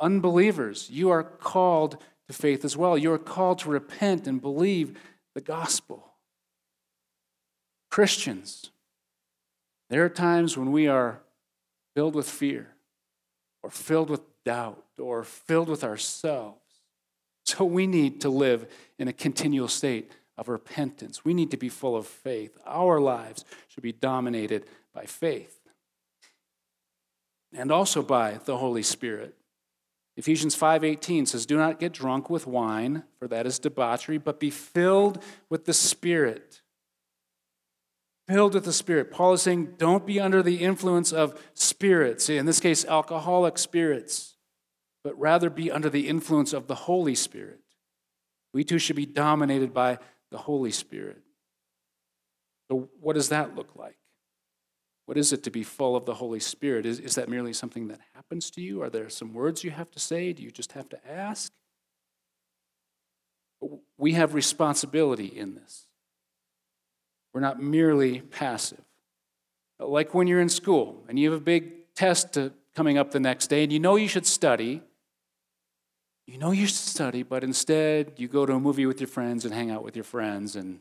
Unbelievers, 0.00 0.88
you 0.90 1.10
are 1.10 1.22
called 1.22 1.98
to 2.28 2.32
faith 2.32 2.64
as 2.64 2.78
well. 2.78 2.96
You 2.96 3.12
are 3.12 3.18
called 3.18 3.58
to 3.58 3.68
repent 3.68 4.26
and 4.26 4.40
believe 4.40 4.98
the 5.34 5.42
gospel. 5.42 6.14
Christians, 7.90 8.70
there 9.90 10.02
are 10.02 10.08
times 10.08 10.56
when 10.56 10.72
we 10.72 10.88
are 10.88 11.20
filled 11.96 12.14
with 12.14 12.28
fear 12.28 12.68
or 13.62 13.70
filled 13.70 14.10
with 14.10 14.20
doubt 14.44 14.84
or 14.98 15.24
filled 15.24 15.66
with 15.66 15.82
ourselves. 15.82 16.60
So 17.46 17.64
we 17.64 17.86
need 17.86 18.20
to 18.20 18.28
live 18.28 18.70
in 18.98 19.08
a 19.08 19.14
continual 19.14 19.68
state 19.68 20.12
of 20.36 20.50
repentance. 20.50 21.24
We 21.24 21.32
need 21.32 21.50
to 21.52 21.56
be 21.56 21.70
full 21.70 21.96
of 21.96 22.06
faith. 22.06 22.58
Our 22.66 23.00
lives 23.00 23.46
should 23.68 23.82
be 23.82 23.92
dominated 23.92 24.66
by 24.92 25.06
faith 25.06 25.58
and 27.54 27.72
also 27.72 28.02
by 28.02 28.40
the 28.44 28.58
Holy 28.58 28.82
Spirit. 28.82 29.34
Ephesians 30.16 30.54
5:18 30.54 31.24
says, 31.24 31.46
"Do 31.46 31.56
not 31.56 31.80
get 31.80 31.94
drunk 31.94 32.28
with 32.28 32.46
wine, 32.46 33.04
for 33.18 33.26
that 33.28 33.46
is 33.46 33.58
debauchery, 33.58 34.18
but 34.18 34.38
be 34.38 34.50
filled 34.50 35.22
with 35.48 35.64
the 35.64 35.72
Spirit." 35.72 36.60
Filled 38.28 38.54
with 38.54 38.64
the 38.64 38.72
Spirit. 38.72 39.10
Paul 39.10 39.34
is 39.34 39.42
saying, 39.42 39.74
don't 39.78 40.04
be 40.04 40.18
under 40.18 40.42
the 40.42 40.64
influence 40.64 41.12
of 41.12 41.40
spirits, 41.54 42.28
in 42.28 42.44
this 42.44 42.58
case, 42.58 42.84
alcoholic 42.84 43.56
spirits, 43.56 44.36
but 45.04 45.18
rather 45.18 45.48
be 45.48 45.70
under 45.70 45.88
the 45.88 46.08
influence 46.08 46.52
of 46.52 46.66
the 46.66 46.74
Holy 46.74 47.14
Spirit. 47.14 47.60
We 48.52 48.64
too 48.64 48.78
should 48.78 48.96
be 48.96 49.06
dominated 49.06 49.72
by 49.72 49.98
the 50.30 50.38
Holy 50.38 50.72
Spirit. 50.72 51.22
So, 52.68 52.88
what 53.00 53.12
does 53.12 53.28
that 53.28 53.54
look 53.54 53.76
like? 53.76 53.96
What 55.06 55.16
is 55.16 55.32
it 55.32 55.44
to 55.44 55.50
be 55.50 55.62
full 55.62 55.94
of 55.94 56.04
the 56.04 56.14
Holy 56.14 56.40
Spirit? 56.40 56.84
Is, 56.84 56.98
is 56.98 57.14
that 57.14 57.28
merely 57.28 57.52
something 57.52 57.86
that 57.88 58.00
happens 58.14 58.50
to 58.52 58.60
you? 58.60 58.82
Are 58.82 58.90
there 58.90 59.08
some 59.08 59.32
words 59.34 59.62
you 59.62 59.70
have 59.70 59.90
to 59.92 60.00
say? 60.00 60.32
Do 60.32 60.42
you 60.42 60.50
just 60.50 60.72
have 60.72 60.88
to 60.88 61.08
ask? 61.08 61.52
We 63.96 64.12
have 64.12 64.34
responsibility 64.34 65.26
in 65.26 65.54
this. 65.54 65.86
We're 67.36 67.42
not 67.42 67.62
merely 67.62 68.22
passive. 68.22 68.80
Like 69.78 70.14
when 70.14 70.26
you're 70.26 70.40
in 70.40 70.48
school 70.48 71.04
and 71.06 71.18
you 71.18 71.30
have 71.30 71.38
a 71.38 71.44
big 71.44 71.92
test 71.94 72.32
to, 72.32 72.50
coming 72.74 72.96
up 72.96 73.10
the 73.10 73.20
next 73.20 73.48
day 73.48 73.62
and 73.62 73.70
you 73.70 73.78
know 73.78 73.96
you 73.96 74.08
should 74.08 74.24
study. 74.24 74.80
You 76.26 76.38
know 76.38 76.52
you 76.52 76.64
should 76.64 76.76
study, 76.76 77.22
but 77.22 77.44
instead 77.44 78.14
you 78.16 78.26
go 78.26 78.46
to 78.46 78.54
a 78.54 78.58
movie 78.58 78.86
with 78.86 79.02
your 79.02 79.06
friends 79.08 79.44
and 79.44 79.52
hang 79.52 79.70
out 79.70 79.84
with 79.84 79.94
your 79.94 80.02
friends 80.02 80.56
and 80.56 80.80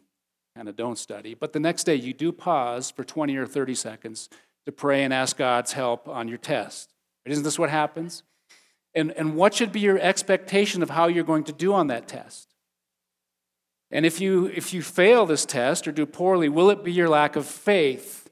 kind 0.56 0.70
of 0.70 0.78
don't 0.78 0.98
study. 0.98 1.34
But 1.34 1.52
the 1.52 1.60
next 1.60 1.84
day, 1.84 1.96
you 1.96 2.14
do 2.14 2.32
pause 2.32 2.90
for 2.90 3.04
20 3.04 3.36
or 3.36 3.46
30 3.46 3.76
seconds 3.76 4.30
to 4.66 4.72
pray 4.72 5.04
and 5.04 5.14
ask 5.14 5.36
God's 5.36 5.74
help 5.74 6.08
on 6.08 6.30
your 6.30 6.38
test. 6.38 6.94
Isn't 7.26 7.44
this 7.44 7.60
what 7.60 7.70
happens? 7.70 8.24
And, 8.94 9.12
and 9.12 9.36
what 9.36 9.54
should 9.54 9.74
be 9.74 9.82
your 9.82 10.00
expectation 10.00 10.82
of 10.82 10.92
how 10.92 11.08
you're 11.08 11.26
going 11.26 11.44
to 11.44 11.52
do 11.52 11.74
on 11.74 11.88
that 11.88 12.08
test? 12.08 12.55
And 13.92 14.06
if 14.06 14.20
you, 14.20 14.48
if 14.48 14.74
you 14.74 14.82
fail 14.82 15.26
this 15.26 15.46
test 15.46 15.88
or 15.88 15.92
do 15.92 16.06
poorly, 16.06 16.50
will 16.50 16.70
it 16.70 16.84
be 16.84 16.92
your 16.92 17.10
lack 17.10 17.36
of 17.36 17.46
faith 17.46 18.30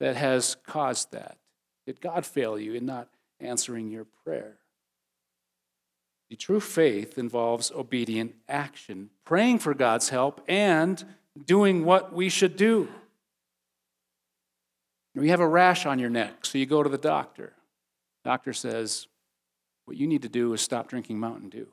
that 0.00 0.16
has 0.16 0.56
caused 0.66 1.12
that? 1.12 1.38
Did 1.86 2.00
God 2.00 2.24
fail 2.24 2.58
you 2.58 2.74
in 2.74 2.86
not 2.86 3.08
answering 3.40 3.90
your 3.90 4.06
prayer? 4.24 4.58
The 6.30 6.36
true 6.36 6.60
faith 6.60 7.18
involves 7.18 7.70
obedient 7.72 8.34
action, 8.48 9.10
praying 9.24 9.58
for 9.58 9.74
God's 9.74 10.08
help, 10.08 10.42
and 10.48 11.04
doing 11.44 11.84
what 11.84 12.12
we 12.14 12.28
should 12.28 12.56
do. 12.56 12.88
You 15.14 15.22
have 15.24 15.40
a 15.40 15.46
rash 15.46 15.84
on 15.84 15.98
your 15.98 16.08
neck, 16.08 16.46
so 16.46 16.56
you 16.56 16.64
go 16.64 16.82
to 16.82 16.88
the 16.88 16.96
doctor. 16.96 17.52
Doctor 18.24 18.52
says, 18.52 19.08
What 19.84 19.98
you 19.98 20.06
need 20.06 20.22
to 20.22 20.28
do 20.28 20.54
is 20.54 20.62
stop 20.62 20.88
drinking 20.88 21.18
Mountain 21.20 21.50
Dew. 21.50 21.68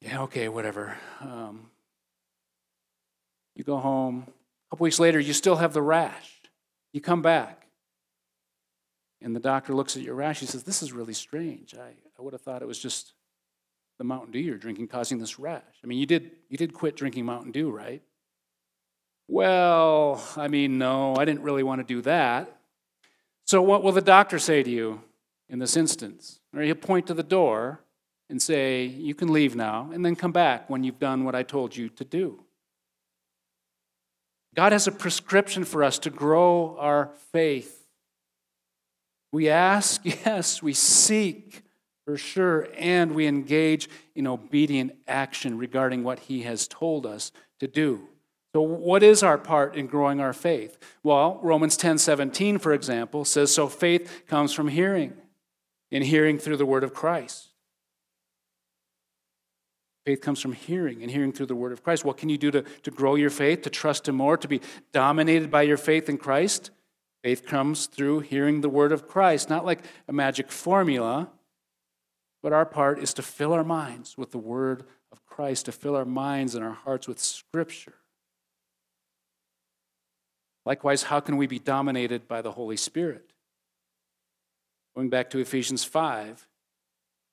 Yeah, 0.00 0.22
okay, 0.22 0.48
whatever. 0.48 0.96
Um, 1.20 1.70
you 3.54 3.64
go 3.64 3.76
home. 3.76 4.24
A 4.26 4.70
couple 4.70 4.84
weeks 4.84 4.98
later, 4.98 5.20
you 5.20 5.32
still 5.32 5.56
have 5.56 5.72
the 5.72 5.82
rash. 5.82 6.40
You 6.92 7.00
come 7.00 7.22
back. 7.22 7.66
And 9.22 9.36
the 9.36 9.40
doctor 9.40 9.74
looks 9.74 9.96
at 9.96 10.02
your 10.02 10.14
rash. 10.14 10.40
He 10.40 10.46
says, 10.46 10.62
This 10.64 10.82
is 10.82 10.92
really 10.92 11.12
strange. 11.12 11.74
I, 11.74 11.90
I 12.18 12.22
would 12.22 12.32
have 12.32 12.40
thought 12.40 12.62
it 12.62 12.68
was 12.68 12.78
just 12.78 13.12
the 14.00 14.04
Mountain 14.04 14.32
Dew 14.32 14.38
you're 14.38 14.56
drinking 14.56 14.88
causing 14.88 15.18
this 15.18 15.38
rash? 15.38 15.62
I 15.84 15.86
mean, 15.86 15.98
you 15.98 16.06
did, 16.06 16.30
you 16.48 16.56
did 16.56 16.72
quit 16.72 16.96
drinking 16.96 17.26
Mountain 17.26 17.52
Dew, 17.52 17.70
right? 17.70 18.02
Well, 19.28 20.24
I 20.38 20.48
mean, 20.48 20.78
no, 20.78 21.14
I 21.16 21.26
didn't 21.26 21.42
really 21.42 21.62
want 21.62 21.80
to 21.80 21.94
do 21.94 22.00
that. 22.00 22.50
So, 23.44 23.60
what 23.60 23.82
will 23.82 23.92
the 23.92 24.00
doctor 24.00 24.38
say 24.38 24.62
to 24.62 24.70
you 24.70 25.02
in 25.50 25.58
this 25.58 25.76
instance? 25.76 26.40
Or 26.56 26.62
he'll 26.62 26.76
point 26.76 27.06
to 27.08 27.14
the 27.14 27.22
door 27.22 27.80
and 28.30 28.40
say, 28.40 28.84
You 28.84 29.14
can 29.14 29.32
leave 29.32 29.54
now, 29.54 29.90
and 29.92 30.04
then 30.04 30.16
come 30.16 30.32
back 30.32 30.70
when 30.70 30.84
you've 30.84 30.98
done 30.98 31.24
what 31.24 31.34
I 31.34 31.42
told 31.42 31.76
you 31.76 31.88
to 31.90 32.04
do. 32.04 32.44
God 34.54 34.72
has 34.72 34.86
a 34.86 34.92
prescription 34.92 35.64
for 35.64 35.84
us 35.84 35.98
to 36.00 36.10
grow 36.10 36.76
our 36.78 37.10
faith. 37.32 37.86
We 39.32 39.48
ask, 39.48 40.00
yes, 40.04 40.62
we 40.62 40.72
seek, 40.72 41.62
for 42.04 42.16
sure, 42.16 42.68
and 42.76 43.12
we 43.12 43.26
engage 43.26 43.88
in 44.14 44.26
obedient 44.26 44.92
action 45.06 45.58
regarding 45.58 46.02
what 46.02 46.20
He 46.20 46.42
has 46.42 46.66
told 46.66 47.06
us 47.06 47.32
to 47.60 47.68
do. 47.68 48.08
So, 48.52 48.62
what 48.62 49.04
is 49.04 49.22
our 49.22 49.38
part 49.38 49.76
in 49.76 49.86
growing 49.86 50.18
our 50.18 50.32
faith? 50.32 50.76
Well, 51.04 51.38
Romans 51.42 51.76
10 51.76 51.98
17, 51.98 52.58
for 52.58 52.72
example, 52.72 53.24
says, 53.24 53.54
So 53.54 53.68
faith 53.68 54.24
comes 54.26 54.52
from 54.52 54.68
hearing, 54.68 55.12
and 55.92 56.02
hearing 56.02 56.38
through 56.38 56.56
the 56.56 56.66
word 56.66 56.82
of 56.82 56.92
Christ. 56.92 57.49
Faith 60.06 60.20
comes 60.20 60.40
from 60.40 60.52
hearing, 60.52 61.02
and 61.02 61.10
hearing 61.10 61.32
through 61.32 61.46
the 61.46 61.54
word 61.54 61.72
of 61.72 61.82
Christ. 61.82 62.04
What 62.04 62.16
can 62.16 62.28
you 62.28 62.38
do 62.38 62.50
to, 62.50 62.62
to 62.62 62.90
grow 62.90 63.16
your 63.16 63.30
faith, 63.30 63.62
to 63.62 63.70
trust 63.70 64.08
Him 64.08 64.16
more, 64.16 64.36
to 64.36 64.48
be 64.48 64.60
dominated 64.92 65.50
by 65.50 65.62
your 65.62 65.76
faith 65.76 66.08
in 66.08 66.16
Christ? 66.16 66.70
Faith 67.22 67.46
comes 67.46 67.86
through 67.86 68.20
hearing 68.20 68.62
the 68.62 68.70
word 68.70 68.92
of 68.92 69.06
Christ, 69.06 69.50
not 69.50 69.66
like 69.66 69.80
a 70.08 70.12
magic 70.12 70.50
formula 70.50 71.30
but 72.42 72.52
our 72.52 72.66
part 72.66 72.98
is 72.98 73.14
to 73.14 73.22
fill 73.22 73.52
our 73.52 73.64
minds 73.64 74.16
with 74.16 74.30
the 74.30 74.38
word 74.38 74.84
of 75.12 75.24
Christ, 75.26 75.66
to 75.66 75.72
fill 75.72 75.96
our 75.96 76.04
minds 76.04 76.54
and 76.54 76.64
our 76.64 76.72
hearts 76.72 77.06
with 77.06 77.18
Scripture. 77.18 77.94
Likewise, 80.64 81.04
how 81.04 81.20
can 81.20 81.36
we 81.36 81.46
be 81.46 81.58
dominated 81.58 82.28
by 82.28 82.42
the 82.42 82.52
Holy 82.52 82.76
Spirit? 82.76 83.32
Going 84.94 85.10
back 85.10 85.30
to 85.30 85.38
Ephesians 85.38 85.84
5, 85.84 86.46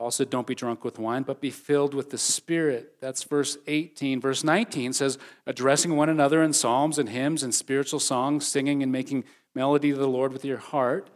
Said, 0.09 0.29
Don't 0.29 0.47
be 0.47 0.55
drunk 0.55 0.83
with 0.85 0.99
wine, 0.99 1.23
but 1.23 1.41
be 1.41 1.49
filled 1.49 1.93
with 1.93 2.11
the 2.11 2.17
Spirit. 2.17 2.93
That's 3.01 3.23
verse 3.23 3.57
18. 3.65 4.21
Verse 4.21 4.43
19 4.43 4.93
says, 4.93 5.17
Addressing 5.47 5.95
one 5.95 6.07
another 6.07 6.43
in 6.43 6.53
psalms 6.53 6.99
and 6.99 7.09
hymns 7.09 7.43
and 7.43 7.53
spiritual 7.53 7.99
songs, 7.99 8.47
singing 8.47 8.83
and 8.83 8.91
making 8.91 9.23
melody 9.55 9.91
to 9.91 9.97
the 9.97 10.07
Lord 10.07 10.31
with 10.31 10.45
your 10.45 10.59
heart, 10.59 11.09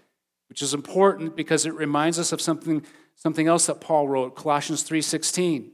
which 0.50 0.62
is 0.62 0.74
important 0.74 1.36
because 1.36 1.66
it 1.66 1.76
reminds 1.76 2.18
us 2.18 2.32
of 2.32 2.42
something, 2.42 2.84
something 3.16 3.48
else 3.48 3.68
that 3.68 3.82
Paul 3.82 4.10
wrote, 4.10 4.36
Colossians 4.36 4.84
3.16. 4.84 5.68
It 5.68 5.72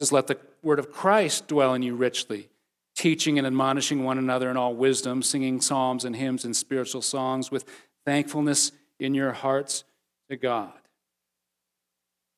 says, 0.00 0.12
Let 0.12 0.28
the 0.28 0.38
word 0.62 0.78
of 0.78 0.92
Christ 0.92 1.48
dwell 1.48 1.74
in 1.74 1.82
you 1.82 1.96
richly, 1.96 2.48
teaching 2.94 3.38
and 3.38 3.46
admonishing 3.46 4.04
one 4.04 4.18
another 4.18 4.50
in 4.50 4.56
all 4.56 4.74
wisdom, 4.74 5.20
singing 5.20 5.60
psalms 5.60 6.04
and 6.04 6.14
hymns 6.14 6.44
and 6.44 6.56
spiritual 6.56 7.02
songs 7.02 7.50
with 7.50 7.64
thankfulness 8.06 8.70
in 9.00 9.14
your 9.14 9.32
hearts 9.32 9.82
to 10.30 10.36
God. 10.36 10.72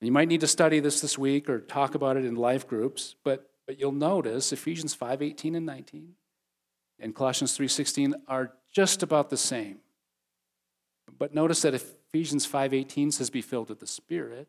You 0.01 0.13
might 0.13 0.29
need 0.29 0.41
to 0.41 0.47
study 0.47 0.81
this 0.81 1.01
this 1.01 1.19
week 1.19 1.51
or 1.51 1.61
talk 1.61 1.95
about 1.95 2.17
it 2.17 2.25
in 2.25 2.37
life 2.37 2.69
groups, 2.69 3.17
but, 3.25 3.51
but 3.67 3.81
you'll 3.81 3.93
notice 3.93 4.53
Ephesians 4.53 4.95
5 4.95 5.23
18 5.23 5.55
and 5.55 5.67
19 5.67 6.15
and 7.01 7.15
Colossians 7.15 7.57
3 7.57 7.69
16 7.69 8.15
are 8.27 8.53
just 8.73 9.03
about 9.03 9.31
the 9.31 9.37
same. 9.37 9.79
But 11.19 11.35
notice 11.35 11.63
that 11.63 11.75
Ephesians 11.75 12.47
5 12.47 12.75
18 12.75 13.13
says, 13.13 13.31
Be 13.31 13.43
filled 13.43 13.69
with 13.69 13.81
the 13.81 13.87
Spirit. 13.87 14.49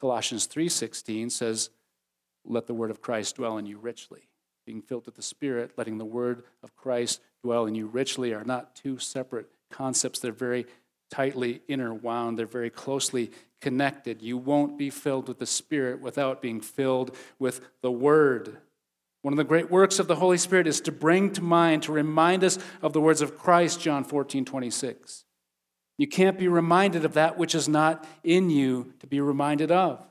Colossians 0.00 0.46
3 0.46 0.68
16 0.68 1.30
says, 1.30 1.70
Let 2.44 2.66
the 2.66 2.74
word 2.74 2.90
of 2.90 3.00
Christ 3.00 3.36
dwell 3.36 3.58
in 3.58 3.66
you 3.66 3.78
richly. 3.78 4.28
Being 4.66 4.82
filled 4.82 5.06
with 5.06 5.16
the 5.16 5.22
Spirit, 5.22 5.72
letting 5.76 5.98
the 5.98 6.04
word 6.04 6.44
of 6.62 6.76
Christ 6.76 7.20
dwell 7.42 7.66
in 7.66 7.74
you 7.74 7.86
richly 7.86 8.32
are 8.32 8.44
not 8.44 8.76
two 8.76 8.98
separate 8.98 9.48
concepts. 9.70 10.18
They're 10.20 10.32
very 10.32 10.66
tightly 11.12 11.60
interwound, 11.68 12.38
they're 12.38 12.46
very 12.46 12.70
closely 12.70 13.30
connected. 13.60 14.22
You 14.22 14.38
won't 14.38 14.78
be 14.78 14.90
filled 14.90 15.28
with 15.28 15.38
the 15.38 15.46
Spirit 15.46 16.00
without 16.00 16.40
being 16.40 16.60
filled 16.60 17.14
with 17.38 17.60
the 17.82 17.92
Word. 17.92 18.56
One 19.20 19.32
of 19.32 19.36
the 19.36 19.44
great 19.44 19.70
works 19.70 19.98
of 19.98 20.08
the 20.08 20.16
Holy 20.16 20.38
Spirit 20.38 20.66
is 20.66 20.80
to 20.80 20.90
bring 20.90 21.30
to 21.34 21.42
mind, 21.42 21.84
to 21.84 21.92
remind 21.92 22.42
us 22.42 22.58
of 22.80 22.92
the 22.92 23.00
words 23.00 23.20
of 23.20 23.38
Christ, 23.38 23.80
John 23.80 24.02
14, 24.02 24.44
26. 24.44 25.24
You 25.98 26.08
can't 26.08 26.38
be 26.38 26.48
reminded 26.48 27.04
of 27.04 27.12
that 27.12 27.38
which 27.38 27.54
is 27.54 27.68
not 27.68 28.04
in 28.24 28.50
you 28.50 28.94
to 29.00 29.06
be 29.06 29.20
reminded 29.20 29.70
of. 29.70 30.04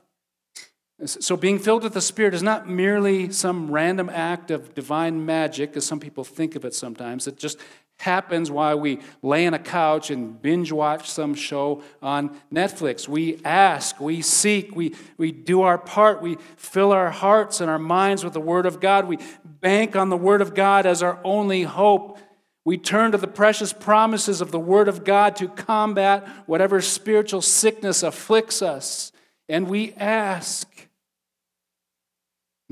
So, 1.04 1.36
being 1.36 1.58
filled 1.58 1.82
with 1.82 1.94
the 1.94 2.00
Spirit 2.00 2.32
is 2.32 2.44
not 2.44 2.68
merely 2.68 3.32
some 3.32 3.72
random 3.72 4.08
act 4.08 4.52
of 4.52 4.72
divine 4.72 5.26
magic, 5.26 5.76
as 5.76 5.84
some 5.84 5.98
people 5.98 6.22
think 6.22 6.54
of 6.54 6.64
it 6.64 6.74
sometimes. 6.74 7.26
It 7.26 7.38
just 7.38 7.58
happens 7.98 8.50
while 8.50 8.78
we 8.78 9.00
lay 9.20 9.46
on 9.46 9.54
a 9.54 9.58
couch 9.58 10.10
and 10.10 10.40
binge 10.40 10.70
watch 10.70 11.10
some 11.10 11.34
show 11.34 11.82
on 12.02 12.36
Netflix. 12.52 13.08
We 13.08 13.40
ask, 13.44 14.00
we 14.00 14.22
seek, 14.22 14.76
we, 14.76 14.94
we 15.16 15.32
do 15.32 15.62
our 15.62 15.78
part, 15.78 16.22
we 16.22 16.36
fill 16.56 16.92
our 16.92 17.10
hearts 17.10 17.60
and 17.60 17.70
our 17.70 17.78
minds 17.78 18.22
with 18.22 18.32
the 18.32 18.40
Word 18.40 18.66
of 18.66 18.80
God. 18.80 19.08
We 19.08 19.18
bank 19.44 19.96
on 19.96 20.08
the 20.08 20.16
Word 20.16 20.40
of 20.40 20.54
God 20.54 20.86
as 20.86 21.02
our 21.02 21.18
only 21.24 21.62
hope. 21.62 22.18
We 22.64 22.78
turn 22.78 23.10
to 23.12 23.18
the 23.18 23.26
precious 23.26 23.72
promises 23.72 24.40
of 24.40 24.52
the 24.52 24.60
Word 24.60 24.86
of 24.86 25.04
God 25.04 25.34
to 25.36 25.48
combat 25.48 26.28
whatever 26.46 26.80
spiritual 26.80 27.42
sickness 27.42 28.04
afflicts 28.04 28.62
us. 28.62 29.10
And 29.48 29.68
we 29.68 29.94
ask. 29.94 30.71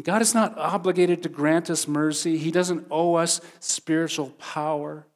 God 0.02 0.22
is 0.22 0.34
not 0.34 0.56
obligated 0.56 1.22
to 1.22 1.28
grant 1.28 1.68
us 1.68 1.86
mercy. 1.86 2.38
He 2.38 2.50
doesn't 2.50 2.86
owe 2.90 3.14
us 3.14 3.40
spiritual 3.58 4.30
power 4.30 5.06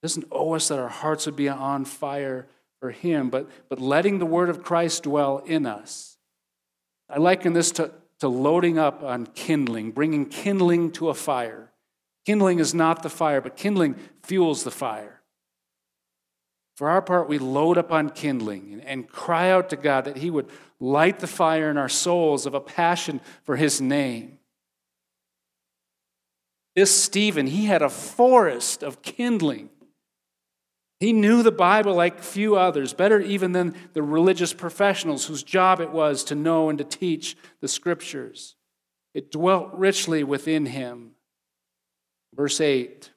He 0.00 0.06
doesn't 0.06 0.26
owe 0.30 0.54
us 0.54 0.68
that 0.68 0.78
our 0.78 0.88
hearts 0.88 1.26
would 1.26 1.36
be 1.36 1.48
on 1.48 1.84
fire 1.84 2.46
for 2.80 2.90
Him, 2.90 3.30
but, 3.30 3.48
but 3.68 3.80
letting 3.80 4.18
the 4.18 4.26
Word 4.26 4.48
of 4.48 4.62
Christ 4.62 5.04
dwell 5.04 5.38
in 5.38 5.66
us. 5.66 6.18
I 7.08 7.18
liken 7.18 7.52
this 7.52 7.70
to, 7.72 7.92
to 8.20 8.28
loading 8.28 8.78
up 8.78 9.02
on 9.02 9.26
kindling, 9.26 9.92
bringing 9.92 10.26
kindling 10.26 10.92
to 10.92 11.08
a 11.08 11.14
fire. 11.14 11.72
Kindling 12.26 12.58
is 12.58 12.74
not 12.74 13.02
the 13.02 13.08
fire, 13.08 13.40
but 13.40 13.56
kindling 13.56 13.96
fuels 14.22 14.64
the 14.64 14.70
fire. 14.70 15.22
For 16.76 16.90
our 16.90 17.00
part, 17.00 17.28
we 17.28 17.38
load 17.38 17.78
up 17.78 17.90
on 17.90 18.10
kindling 18.10 18.74
and, 18.74 18.84
and 18.84 19.08
cry 19.08 19.50
out 19.50 19.70
to 19.70 19.76
God 19.76 20.04
that 20.04 20.18
He 20.18 20.28
would 20.28 20.48
light 20.80 21.20
the 21.20 21.26
fire 21.26 21.70
in 21.70 21.76
our 21.76 21.88
souls 21.88 22.46
of 22.46 22.54
a 22.54 22.60
passion 22.60 23.20
for 23.44 23.56
His 23.56 23.80
name. 23.80 24.38
This 26.74 26.94
Stephen, 26.94 27.46
he 27.46 27.64
had 27.66 27.80
a 27.80 27.88
forest 27.88 28.82
of 28.82 29.00
kindling 29.00 29.70
he 30.98 31.12
knew 31.12 31.42
the 31.42 31.52
Bible 31.52 31.94
like 31.94 32.22
few 32.22 32.56
others, 32.56 32.94
better 32.94 33.20
even 33.20 33.52
than 33.52 33.74
the 33.92 34.02
religious 34.02 34.54
professionals 34.54 35.26
whose 35.26 35.42
job 35.42 35.80
it 35.80 35.90
was 35.90 36.24
to 36.24 36.34
know 36.34 36.70
and 36.70 36.78
to 36.78 36.84
teach 36.84 37.36
the 37.60 37.68
scriptures. 37.68 38.54
It 39.12 39.30
dwelt 39.30 39.74
richly 39.74 40.24
within 40.24 40.66
him. 40.66 41.12
Verse 42.34 42.60
8 42.60 43.10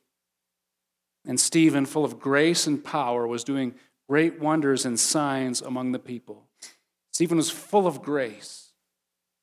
And 1.25 1.39
Stephen, 1.39 1.85
full 1.85 2.03
of 2.03 2.19
grace 2.19 2.67
and 2.67 2.83
power, 2.83 3.25
was 3.25 3.45
doing 3.45 3.75
great 4.09 4.41
wonders 4.41 4.85
and 4.85 4.99
signs 4.99 5.61
among 5.61 5.93
the 5.93 5.99
people. 5.99 6.48
Stephen 7.19 7.35
was 7.35 7.49
full 7.51 7.85
of 7.85 8.01
grace. 8.01 8.71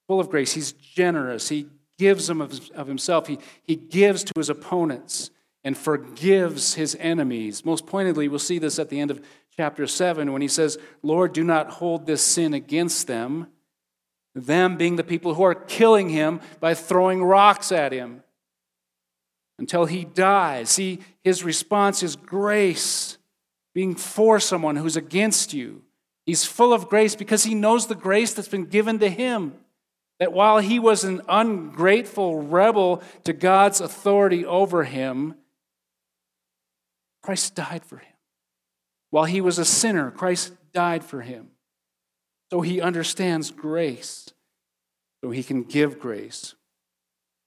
Full 0.06 0.18
of 0.18 0.30
grace. 0.30 0.54
He's 0.54 0.72
generous. 0.72 1.50
He 1.50 1.66
gives 1.98 2.26
them 2.26 2.40
of 2.40 2.86
himself, 2.86 3.26
he, 3.26 3.38
he 3.64 3.76
gives 3.76 4.24
to 4.24 4.32
his 4.34 4.48
opponents 4.48 5.30
and 5.62 5.76
forgives 5.76 6.72
his 6.72 6.96
enemies. 6.98 7.66
Most 7.66 7.86
pointedly, 7.86 8.28
we'll 8.28 8.38
see 8.38 8.58
this 8.58 8.78
at 8.78 8.88
the 8.88 8.98
end 8.98 9.10
of 9.10 9.20
chapter 9.54 9.86
7 9.86 10.32
when 10.32 10.40
he 10.40 10.48
says, 10.48 10.78
Lord, 11.02 11.34
do 11.34 11.44
not 11.44 11.68
hold 11.68 12.06
this 12.06 12.22
sin 12.22 12.54
against 12.54 13.08
them. 13.08 13.48
Them 14.34 14.78
being 14.78 14.96
the 14.96 15.04
people 15.04 15.34
who 15.34 15.42
are 15.42 15.54
killing 15.54 16.08
him 16.08 16.40
by 16.60 16.72
throwing 16.72 17.22
rocks 17.22 17.72
at 17.72 17.92
him 17.92 18.22
until 19.58 19.84
he 19.84 20.06
dies. 20.06 20.70
See, 20.70 21.00
his 21.22 21.44
response 21.44 22.02
is 22.02 22.16
grace, 22.16 23.18
being 23.74 23.94
for 23.94 24.40
someone 24.40 24.76
who's 24.76 24.96
against 24.96 25.52
you. 25.52 25.82
He's 26.26 26.44
full 26.44 26.72
of 26.72 26.88
grace 26.88 27.14
because 27.14 27.44
he 27.44 27.54
knows 27.54 27.86
the 27.86 27.94
grace 27.94 28.34
that's 28.34 28.48
been 28.48 28.66
given 28.66 28.98
to 28.98 29.08
him. 29.08 29.54
That 30.18 30.32
while 30.32 30.58
he 30.58 30.78
was 30.78 31.04
an 31.04 31.22
ungrateful 31.28 32.42
rebel 32.42 33.02
to 33.24 33.32
God's 33.32 33.80
authority 33.80 34.44
over 34.44 34.84
him, 34.84 35.36
Christ 37.22 37.54
died 37.54 37.84
for 37.84 37.98
him. 37.98 38.12
While 39.10 39.24
he 39.24 39.40
was 39.40 39.58
a 39.58 39.64
sinner, 39.64 40.10
Christ 40.10 40.52
died 40.72 41.04
for 41.04 41.20
him. 41.20 41.50
So 42.50 42.60
he 42.60 42.80
understands 42.80 43.50
grace, 43.50 44.32
so 45.22 45.30
he 45.30 45.42
can 45.42 45.64
give 45.64 45.98
grace. 45.98 46.54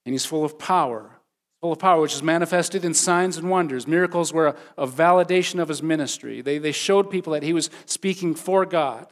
And 0.04 0.14
he's 0.14 0.26
full 0.26 0.44
of 0.44 0.58
power, 0.58 1.19
full 1.60 1.72
of 1.72 1.78
power, 1.78 2.00
which 2.00 2.14
is 2.14 2.22
manifested 2.22 2.84
in 2.84 2.94
signs 2.94 3.36
and 3.36 3.50
wonders. 3.50 3.86
Miracles 3.86 4.32
were 4.32 4.48
a, 4.48 4.56
a 4.78 4.86
validation 4.86 5.60
of 5.60 5.68
his 5.68 5.82
ministry, 5.82 6.40
they, 6.40 6.58
they 6.58 6.72
showed 6.72 7.10
people 7.10 7.32
that 7.32 7.42
he 7.42 7.52
was 7.52 7.70
speaking 7.86 8.34
for 8.34 8.64
God. 8.64 9.06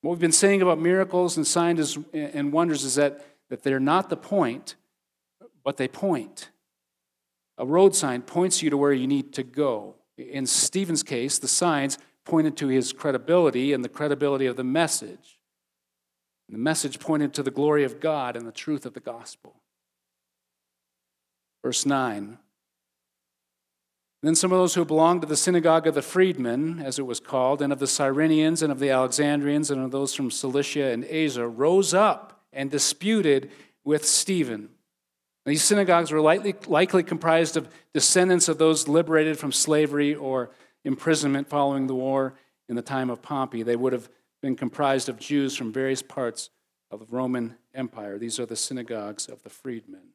What 0.00 0.12
we've 0.12 0.20
been 0.20 0.32
saying 0.32 0.62
about 0.62 0.78
miracles 0.78 1.36
and 1.36 1.46
signs 1.46 1.98
and 2.12 2.52
wonders 2.52 2.84
is 2.84 2.94
that, 2.94 3.24
that 3.50 3.64
they're 3.64 3.80
not 3.80 4.08
the 4.08 4.16
point, 4.16 4.76
but 5.64 5.76
they 5.76 5.88
point. 5.88 6.50
A 7.58 7.66
road 7.66 7.96
sign 7.96 8.22
points 8.22 8.62
you 8.62 8.70
to 8.70 8.76
where 8.76 8.92
you 8.92 9.08
need 9.08 9.32
to 9.34 9.42
go. 9.42 9.96
In 10.16 10.46
Stephen's 10.46 11.02
case, 11.02 11.38
the 11.38 11.48
signs 11.48 11.98
pointed 12.24 12.56
to 12.58 12.68
his 12.68 12.92
credibility 12.92 13.72
and 13.72 13.84
the 13.84 13.88
credibility 13.88 14.46
of 14.46 14.56
the 14.56 14.64
message. 14.64 15.40
The 16.48 16.58
message 16.58 17.00
pointed 17.00 17.34
to 17.34 17.42
the 17.42 17.50
glory 17.50 17.82
of 17.84 17.98
God 18.00 18.36
and 18.36 18.46
the 18.46 18.52
truth 18.52 18.86
of 18.86 18.94
the 18.94 19.00
gospel. 19.00 19.56
Verse 21.62 21.84
9. 21.84 22.38
Then 24.22 24.34
some 24.34 24.50
of 24.50 24.58
those 24.58 24.74
who 24.74 24.84
belonged 24.84 25.20
to 25.20 25.28
the 25.28 25.36
synagogue 25.36 25.86
of 25.86 25.94
the 25.94 26.02
freedmen, 26.02 26.80
as 26.84 26.98
it 26.98 27.06
was 27.06 27.20
called, 27.20 27.62
and 27.62 27.72
of 27.72 27.78
the 27.78 27.86
Cyrenians 27.86 28.62
and 28.62 28.72
of 28.72 28.80
the 28.80 28.90
Alexandrians 28.90 29.70
and 29.70 29.80
of 29.80 29.92
those 29.92 30.12
from 30.14 30.30
Cilicia 30.30 30.90
and 30.90 31.04
Asia, 31.04 31.46
rose 31.46 31.94
up 31.94 32.42
and 32.52 32.70
disputed 32.70 33.50
with 33.84 34.04
Stephen. 34.04 34.70
These 35.46 35.62
synagogues 35.62 36.10
were 36.10 36.20
likely, 36.20 36.54
likely 36.66 37.02
comprised 37.02 37.56
of 37.56 37.68
descendants 37.94 38.48
of 38.48 38.58
those 38.58 38.88
liberated 38.88 39.38
from 39.38 39.52
slavery 39.52 40.14
or 40.14 40.50
imprisonment 40.84 41.48
following 41.48 41.86
the 41.86 41.94
war 41.94 42.34
in 42.68 42.76
the 42.76 42.82
time 42.82 43.08
of 43.08 43.22
Pompey. 43.22 43.62
They 43.62 43.76
would 43.76 43.92
have 43.92 44.08
been 44.42 44.56
comprised 44.56 45.08
of 45.08 45.18
Jews 45.18 45.56
from 45.56 45.72
various 45.72 46.02
parts 46.02 46.50
of 46.90 47.00
the 47.00 47.06
Roman 47.08 47.56
Empire. 47.72 48.18
These 48.18 48.38
are 48.40 48.46
the 48.46 48.56
synagogues 48.56 49.26
of 49.26 49.42
the 49.42 49.50
freedmen. 49.50 50.08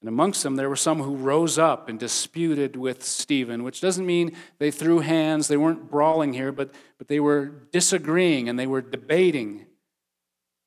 And 0.00 0.08
amongst 0.08 0.42
them, 0.42 0.56
there 0.56 0.70
were 0.70 0.76
some 0.76 1.02
who 1.02 1.14
rose 1.14 1.58
up 1.58 1.88
and 1.88 1.98
disputed 1.98 2.74
with 2.74 3.04
Stephen, 3.04 3.62
which 3.62 3.82
doesn't 3.82 4.06
mean 4.06 4.34
they 4.58 4.70
threw 4.70 5.00
hands, 5.00 5.46
they 5.46 5.58
weren't 5.58 5.90
brawling 5.90 6.32
here, 6.32 6.52
but, 6.52 6.74
but 6.96 7.08
they 7.08 7.20
were 7.20 7.52
disagreeing 7.70 8.48
and 8.48 8.58
they 8.58 8.66
were 8.66 8.80
debating. 8.80 9.66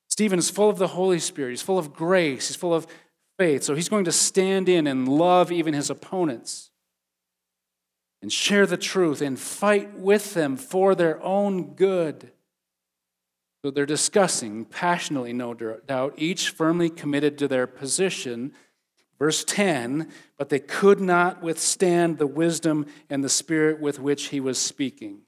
Stephen 0.08 0.38
is 0.38 0.50
full 0.50 0.70
of 0.70 0.78
the 0.78 0.86
Holy 0.86 1.18
Spirit, 1.18 1.50
he's 1.50 1.62
full 1.62 1.78
of 1.78 1.92
grace, 1.92 2.46
he's 2.46 2.56
full 2.56 2.72
of 2.72 2.86
faith. 3.36 3.64
So 3.64 3.74
he's 3.74 3.88
going 3.88 4.04
to 4.04 4.12
stand 4.12 4.68
in 4.68 4.86
and 4.86 5.08
love 5.08 5.50
even 5.50 5.74
his 5.74 5.90
opponents. 5.90 6.70
and 8.24 8.32
share 8.32 8.64
the 8.64 8.78
truth 8.78 9.20
and 9.20 9.38
fight 9.38 9.98
with 9.98 10.32
them 10.32 10.56
for 10.56 10.94
their 10.94 11.22
own 11.22 11.74
good. 11.74 12.30
So 13.62 13.70
they're 13.70 13.84
discussing 13.84 14.64
passionately, 14.64 15.34
no 15.34 15.52
doubt, 15.52 16.14
each 16.16 16.48
firmly 16.48 16.88
committed 16.88 17.36
to 17.36 17.48
their 17.48 17.66
position. 17.66 18.54
Verse 19.18 19.44
10 19.44 20.10
But 20.36 20.48
they 20.48 20.58
could 20.58 21.00
not 21.00 21.42
withstand 21.42 22.18
the 22.18 22.26
wisdom 22.26 22.86
and 23.08 23.22
the 23.22 23.28
spirit 23.28 23.80
with 23.80 23.98
which 23.98 24.28
he 24.28 24.40
was 24.40 24.58
speaking. 24.58 25.20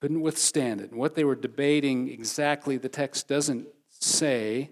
Couldn't 0.00 0.20
withstand 0.20 0.80
it. 0.80 0.90
And 0.90 0.98
what 0.98 1.14
they 1.14 1.24
were 1.24 1.34
debating 1.34 2.08
exactly, 2.08 2.76
the 2.76 2.88
text 2.88 3.26
doesn't 3.28 3.66
say. 3.88 4.70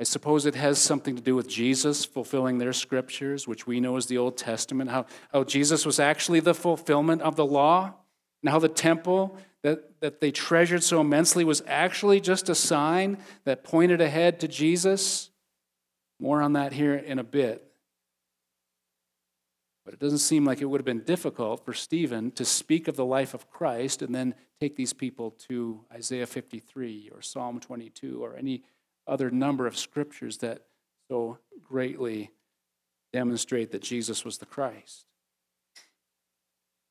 I 0.00 0.04
suppose 0.04 0.46
it 0.46 0.56
has 0.56 0.78
something 0.80 1.14
to 1.14 1.22
do 1.22 1.36
with 1.36 1.48
Jesus 1.48 2.04
fulfilling 2.04 2.58
their 2.58 2.72
scriptures, 2.72 3.46
which 3.46 3.68
we 3.68 3.78
know 3.78 3.96
as 3.96 4.06
the 4.06 4.18
Old 4.18 4.36
Testament, 4.36 4.90
how, 4.90 5.06
how 5.32 5.44
Jesus 5.44 5.86
was 5.86 6.00
actually 6.00 6.40
the 6.40 6.54
fulfillment 6.54 7.22
of 7.22 7.36
the 7.36 7.46
law, 7.46 7.94
and 8.42 8.50
how 8.50 8.58
the 8.58 8.68
temple 8.68 9.38
that, 9.62 10.00
that 10.00 10.20
they 10.20 10.32
treasured 10.32 10.82
so 10.82 11.00
immensely 11.00 11.44
was 11.44 11.62
actually 11.68 12.20
just 12.20 12.48
a 12.48 12.54
sign 12.54 13.18
that 13.44 13.62
pointed 13.62 14.00
ahead 14.00 14.40
to 14.40 14.48
Jesus. 14.48 15.30
More 16.22 16.40
on 16.40 16.52
that 16.52 16.72
here 16.72 16.94
in 16.94 17.18
a 17.18 17.24
bit. 17.24 17.66
But 19.84 19.92
it 19.92 19.98
doesn't 19.98 20.18
seem 20.18 20.44
like 20.44 20.60
it 20.60 20.66
would 20.66 20.78
have 20.78 20.86
been 20.86 21.02
difficult 21.02 21.64
for 21.64 21.72
Stephen 21.72 22.30
to 22.32 22.44
speak 22.44 22.86
of 22.86 22.94
the 22.94 23.04
life 23.04 23.34
of 23.34 23.50
Christ 23.50 24.02
and 24.02 24.14
then 24.14 24.36
take 24.60 24.76
these 24.76 24.92
people 24.92 25.32
to 25.48 25.84
Isaiah 25.92 26.28
53 26.28 27.10
or 27.12 27.22
Psalm 27.22 27.58
22 27.58 28.22
or 28.22 28.36
any 28.36 28.62
other 29.04 29.32
number 29.32 29.66
of 29.66 29.76
scriptures 29.76 30.36
that 30.38 30.62
so 31.10 31.38
greatly 31.60 32.30
demonstrate 33.12 33.72
that 33.72 33.82
Jesus 33.82 34.24
was 34.24 34.38
the 34.38 34.46
Christ. 34.46 35.06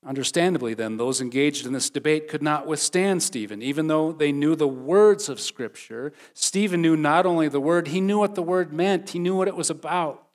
Understandably, 0.03 0.73
then, 0.73 0.97
those 0.97 1.21
engaged 1.21 1.67
in 1.67 1.73
this 1.73 1.91
debate 1.91 2.27
could 2.27 2.41
not 2.41 2.65
withstand 2.65 3.21
Stephen. 3.21 3.61
Even 3.61 3.85
though 3.85 4.11
they 4.11 4.31
knew 4.31 4.55
the 4.55 4.67
words 4.67 5.29
of 5.29 5.39
Scripture, 5.39 6.11
Stephen 6.33 6.81
knew 6.81 6.97
not 6.97 7.27
only 7.27 7.47
the 7.47 7.59
word, 7.59 7.89
he 7.89 8.01
knew 8.01 8.17
what 8.17 8.33
the 8.33 8.41
word 8.41 8.73
meant, 8.73 9.11
he 9.11 9.19
knew 9.19 9.35
what 9.35 9.47
it 9.47 9.55
was 9.55 9.69
about, 9.69 10.27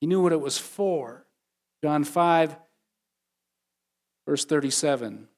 he 0.00 0.06
knew 0.06 0.22
what 0.22 0.32
it 0.32 0.40
was 0.40 0.58
for. 0.58 1.24
John 1.82 2.04
5, 2.04 2.56
verse 4.26 4.44
37. 4.44 5.28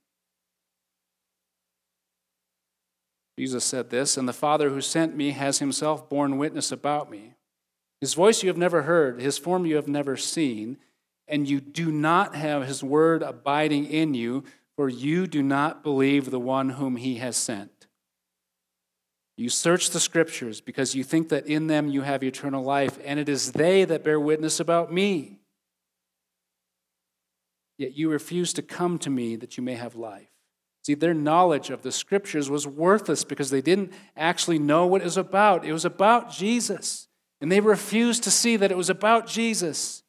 Jesus 3.38 3.64
said 3.64 3.90
this, 3.90 4.16
and 4.16 4.28
the 4.28 4.32
Father 4.32 4.70
who 4.70 4.80
sent 4.80 5.14
me 5.14 5.30
has 5.30 5.60
himself 5.60 6.08
borne 6.08 6.38
witness 6.38 6.72
about 6.72 7.08
me. 7.08 7.34
His 8.00 8.14
voice 8.14 8.42
you 8.42 8.48
have 8.48 8.56
never 8.56 8.82
heard, 8.82 9.20
his 9.20 9.38
form 9.38 9.64
you 9.64 9.76
have 9.76 9.86
never 9.86 10.16
seen, 10.16 10.78
and 11.28 11.48
you 11.48 11.60
do 11.60 11.92
not 11.92 12.34
have 12.34 12.66
his 12.66 12.82
word 12.82 13.22
abiding 13.22 13.86
in 13.86 14.14
you, 14.14 14.44
for 14.76 14.88
you 14.88 15.26
do 15.26 15.42
not 15.42 15.82
believe 15.82 16.30
the 16.30 16.40
one 16.40 16.70
whom 16.70 16.96
he 16.96 17.16
has 17.16 17.36
sent. 17.36 17.86
You 19.36 19.48
search 19.48 19.90
the 19.90 20.00
scriptures 20.00 20.60
because 20.60 20.94
you 20.94 21.04
think 21.04 21.28
that 21.28 21.46
in 21.46 21.68
them 21.68 21.88
you 21.88 22.02
have 22.02 22.24
eternal 22.24 22.64
life, 22.64 22.98
and 23.04 23.20
it 23.20 23.28
is 23.28 23.52
they 23.52 23.84
that 23.84 24.02
bear 24.02 24.18
witness 24.18 24.58
about 24.58 24.92
me. 24.92 25.38
Yet 27.78 27.96
you 27.96 28.10
refuse 28.10 28.52
to 28.54 28.62
come 28.62 28.98
to 28.98 29.10
me 29.10 29.36
that 29.36 29.56
you 29.56 29.62
may 29.62 29.74
have 29.74 29.94
life. 29.94 30.28
See, 30.84 30.94
their 30.94 31.14
knowledge 31.14 31.70
of 31.70 31.82
the 31.82 31.92
scriptures 31.92 32.50
was 32.50 32.66
worthless 32.66 33.22
because 33.22 33.50
they 33.50 33.60
didn't 33.60 33.92
actually 34.16 34.58
know 34.58 34.86
what 34.86 35.02
it 35.02 35.04
was 35.04 35.16
about. 35.16 35.64
It 35.64 35.72
was 35.72 35.84
about 35.84 36.32
Jesus. 36.32 37.08
And 37.40 37.52
they 37.52 37.60
refused 37.60 38.24
to 38.24 38.30
see 38.30 38.56
that 38.56 38.72
it 38.72 38.76
was 38.76 38.90
about 38.90 39.26
Jesus. 39.26 40.02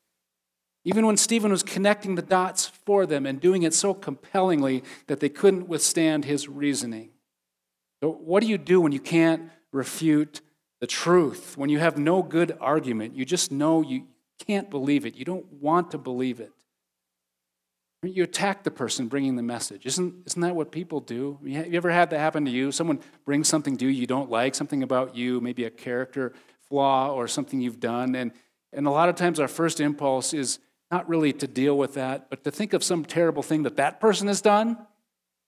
Even 0.86 1.06
when 1.06 1.18
Stephen 1.18 1.52
was 1.52 1.64
connecting 1.64 2.16
the 2.16 2.22
dots 2.22 2.68
for 2.68 3.06
them 3.06 3.26
and 3.26 3.42
doing 3.42 3.64
it 3.64 3.74
so 3.74 3.94
compellingly 3.94 4.84
that 5.08 5.20
they 5.20 5.30
couldn't 5.30 5.68
withstand 5.68 6.26
his 6.26 6.48
reasoning. 6.48 7.10
So, 8.02 8.12
what 8.12 8.42
do 8.42 8.48
you 8.48 8.58
do 8.58 8.80
when 8.80 8.92
you 8.92 9.00
can't 9.00 9.50
refute 9.74 10.42
the 10.80 10.88
truth? 10.88 11.58
When 11.58 11.70
you 11.70 11.80
have 11.80 11.98
no 11.98 12.24
good 12.24 12.58
argument, 12.62 13.16
you 13.16 13.26
just 13.26 13.52
know 13.52 13.82
you 13.82 14.08
can't 14.48 14.70
believe 14.70 15.06
it, 15.06 15.16
you 15.16 15.26
don't 15.26 15.52
want 15.52 15.92
to 15.92 15.98
believe 15.98 16.40
it. 16.40 16.54
You 18.02 18.24
attack 18.24 18.64
the 18.64 18.72
person 18.72 19.10
bringing 19.10 19.36
the 19.36 19.44
message. 19.44 19.86
Isn't, 19.86 20.24
isn't 20.26 20.42
that 20.42 20.56
what 20.56 20.72
people 20.72 21.02
do? 21.02 21.38
Have 21.52 21.68
you 21.68 21.76
ever 21.76 21.92
had 21.92 22.12
that 22.12 22.20
happen 22.20 22.46
to 22.46 22.52
you? 22.52 22.72
Someone 22.72 23.02
brings 23.26 23.50
something 23.50 23.76
to 23.76 23.86
you 23.86 23.92
you 23.92 24.08
don't 24.08 24.30
like, 24.30 24.56
something 24.56 24.84
about 24.84 25.18
you, 25.18 25.42
maybe 25.42 25.66
a 25.66 25.70
character 25.70 26.32
flaw 26.70 27.12
or 27.12 27.28
something 27.28 27.60
you've 27.60 27.82
done. 27.82 28.16
And, 28.16 28.32
and 28.72 28.88
a 28.88 28.90
lot 28.90 29.10
of 29.10 29.16
times 29.16 29.38
our 29.38 29.50
first 29.50 29.82
impulse 29.82 30.34
is 30.34 30.60
not 30.92 31.08
really 31.08 31.34
to 31.34 31.48
deal 31.48 31.78
with 31.78 31.94
that, 31.94 32.30
but 32.30 32.44
to 32.44 32.52
think 32.52 32.74
of 32.74 32.84
some 32.84 33.06
terrible 33.06 33.44
thing 33.44 33.64
that 33.64 33.78
that 33.78 34.00
person 34.00 34.28
has 34.28 34.42
done. 34.42 34.78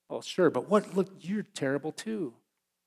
Well, 0.10 0.21
sure, 0.21 0.49
but 0.49 0.69
what? 0.69 0.95
Look, 0.95 1.10
you're 1.19 1.43
terrible 1.43 1.91
too. 1.91 2.34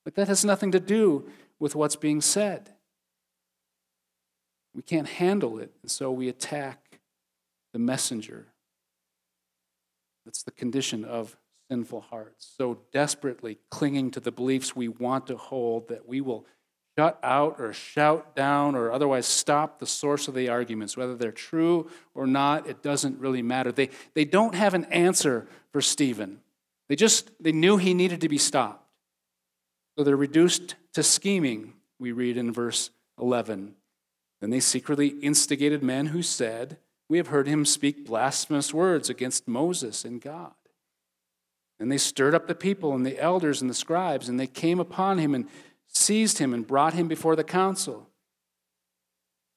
But 0.04 0.14
that 0.16 0.28
has 0.28 0.44
nothing 0.44 0.72
to 0.72 0.80
do 0.80 1.28
with 1.58 1.74
what's 1.74 1.96
being 1.96 2.20
said. 2.20 2.70
We 4.74 4.82
can't 4.82 5.08
handle 5.08 5.58
it, 5.58 5.72
and 5.82 5.90
so 5.90 6.12
we 6.12 6.28
attack 6.28 7.00
the 7.72 7.78
messenger. 7.78 8.46
That's 10.24 10.42
the 10.42 10.50
condition 10.50 11.04
of 11.04 11.36
sinful 11.70 12.02
hearts. 12.02 12.52
So 12.56 12.78
desperately 12.92 13.58
clinging 13.70 14.10
to 14.12 14.20
the 14.20 14.32
beliefs 14.32 14.76
we 14.76 14.88
want 14.88 15.26
to 15.28 15.36
hold 15.36 15.88
that 15.88 16.06
we 16.06 16.20
will 16.20 16.46
shut 16.96 17.18
out 17.22 17.56
or 17.58 17.72
shout 17.72 18.36
down 18.36 18.74
or 18.74 18.92
otherwise 18.92 19.26
stop 19.26 19.78
the 19.78 19.86
source 19.86 20.28
of 20.28 20.34
the 20.34 20.48
arguments. 20.48 20.96
Whether 20.96 21.16
they're 21.16 21.32
true 21.32 21.90
or 22.14 22.26
not, 22.26 22.68
it 22.68 22.82
doesn't 22.82 23.18
really 23.18 23.42
matter. 23.42 23.72
They, 23.72 23.90
they 24.14 24.24
don't 24.24 24.54
have 24.54 24.74
an 24.74 24.84
answer 24.86 25.46
for 25.72 25.80
Stephen. 25.80 26.40
They 26.88 26.96
just 26.96 27.30
they 27.40 27.52
knew 27.52 27.76
he 27.76 27.94
needed 27.94 28.20
to 28.20 28.28
be 28.28 28.38
stopped. 28.38 28.86
So 29.96 30.04
they're 30.04 30.16
reduced 30.16 30.74
to 30.94 31.02
scheming, 31.02 31.74
we 31.98 32.12
read 32.12 32.36
in 32.36 32.52
verse 32.52 32.90
11. 33.20 33.74
Then 34.40 34.50
they 34.50 34.60
secretly 34.60 35.08
instigated 35.08 35.82
men 35.82 36.06
who 36.06 36.22
said, 36.22 36.78
we 37.08 37.18
have 37.18 37.28
heard 37.28 37.46
him 37.46 37.64
speak 37.64 38.06
blasphemous 38.06 38.72
words 38.72 39.10
against 39.10 39.46
Moses 39.46 40.04
and 40.04 40.20
God. 40.20 40.52
And 41.78 41.90
they 41.90 41.98
stirred 41.98 42.34
up 42.34 42.46
the 42.46 42.54
people 42.54 42.94
and 42.94 43.04
the 43.04 43.20
elders 43.20 43.60
and 43.60 43.68
the 43.68 43.74
scribes, 43.74 44.28
and 44.28 44.38
they 44.38 44.46
came 44.46 44.80
upon 44.80 45.18
him 45.18 45.34
and 45.34 45.48
seized 45.94 46.38
him 46.38 46.52
and 46.52 46.66
brought 46.66 46.94
him 46.94 47.08
before 47.08 47.36
the 47.36 47.44
council. 47.44 48.08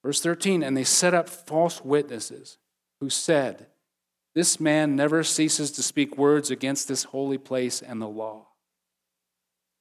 Verse 0.04 0.22
13, 0.22 0.64
and 0.64 0.78
they 0.78 0.84
set 0.84 1.14
up 1.14 1.28
false 1.28 1.84
witnesses 1.84 2.58
who 3.02 3.10
said, 3.10 3.68
This 4.36 4.60
man 4.60 4.96
never 4.96 5.24
ceases 5.24 5.72
to 5.72 5.84
speak 5.84 6.18
words 6.18 6.50
against 6.50 6.88
this 6.88 7.06
holy 7.06 7.38
place 7.38 7.82
and 7.82 8.02
the 8.02 8.08
law. 8.08 8.48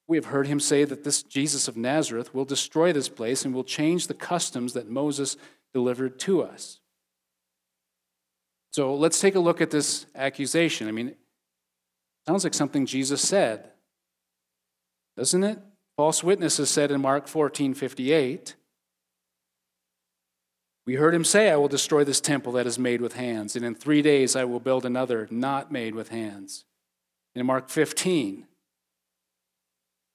We 0.07 0.17
have 0.17 0.25
heard 0.25 0.47
him 0.47 0.59
say 0.59 0.85
that 0.85 1.03
this 1.03 1.21
Jesus 1.21 1.67
of 1.67 1.77
Nazareth 1.77 2.33
will 2.33 2.45
destroy 2.45 2.93
this 2.93 3.09
place 3.09 3.45
and 3.45 3.53
will 3.53 3.63
change 3.63 4.07
the 4.07 4.13
customs 4.13 4.73
that 4.73 4.89
Moses 4.89 5.37
delivered 5.73 6.19
to 6.21 6.41
us. 6.41 6.79
So 8.71 8.95
let's 8.95 9.19
take 9.19 9.35
a 9.35 9.39
look 9.39 9.59
at 9.59 9.71
this 9.71 10.05
accusation. 10.15 10.87
I 10.87 10.91
mean, 10.91 11.15
sounds 12.25 12.43
like 12.43 12.53
something 12.53 12.85
Jesus 12.85 13.21
said, 13.21 13.71
doesn't 15.17 15.43
it? 15.43 15.59
False 15.97 16.23
witnesses 16.23 16.69
said 16.69 16.91
in 16.91 17.01
Mark 17.01 17.27
14 17.27 17.73
58. 17.73 18.55
We 20.85 20.95
heard 20.95 21.13
him 21.13 21.25
say, 21.25 21.49
I 21.49 21.57
will 21.57 21.67
destroy 21.67 22.05
this 22.05 22.21
temple 22.21 22.53
that 22.53 22.67
is 22.67 22.79
made 22.79 23.01
with 23.01 23.13
hands, 23.13 23.57
and 23.57 23.65
in 23.65 23.75
three 23.75 24.01
days 24.01 24.37
I 24.37 24.45
will 24.45 24.61
build 24.61 24.85
another 24.85 25.27
not 25.29 25.69
made 25.69 25.95
with 25.95 26.09
hands. 26.09 26.63
In 27.35 27.45
Mark 27.45 27.69
15, 27.69 28.45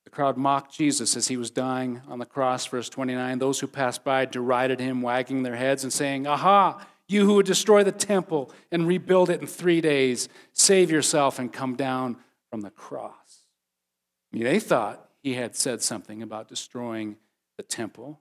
the 0.04 0.10
crowd 0.10 0.38
mocked 0.38 0.74
Jesus 0.74 1.14
as 1.14 1.28
he 1.28 1.36
was 1.36 1.50
dying 1.50 2.00
on 2.08 2.18
the 2.18 2.24
cross, 2.24 2.64
verse 2.64 2.88
29. 2.88 3.38
Those 3.38 3.60
who 3.60 3.66
passed 3.66 4.02
by 4.02 4.24
derided 4.24 4.80
him, 4.80 5.02
wagging 5.02 5.42
their 5.42 5.56
heads 5.56 5.82
and 5.82 5.92
saying, 5.92 6.26
Aha, 6.26 6.86
you 7.06 7.26
who 7.26 7.34
would 7.34 7.46
destroy 7.46 7.84
the 7.84 7.92
temple 7.92 8.50
and 8.70 8.86
rebuild 8.86 9.28
it 9.28 9.40
in 9.40 9.46
three 9.46 9.82
days, 9.82 10.28
save 10.54 10.90
yourself 10.90 11.38
and 11.38 11.52
come 11.52 11.74
down 11.76 12.16
from 12.50 12.62
the 12.62 12.70
cross. 12.70 13.42
I 14.32 14.38
mean, 14.38 14.44
they 14.44 14.58
thought 14.58 15.10
he 15.22 15.34
had 15.34 15.54
said 15.54 15.82
something 15.82 16.22
about 16.22 16.48
destroying 16.48 17.16
the 17.56 17.62
temple. 17.62 18.20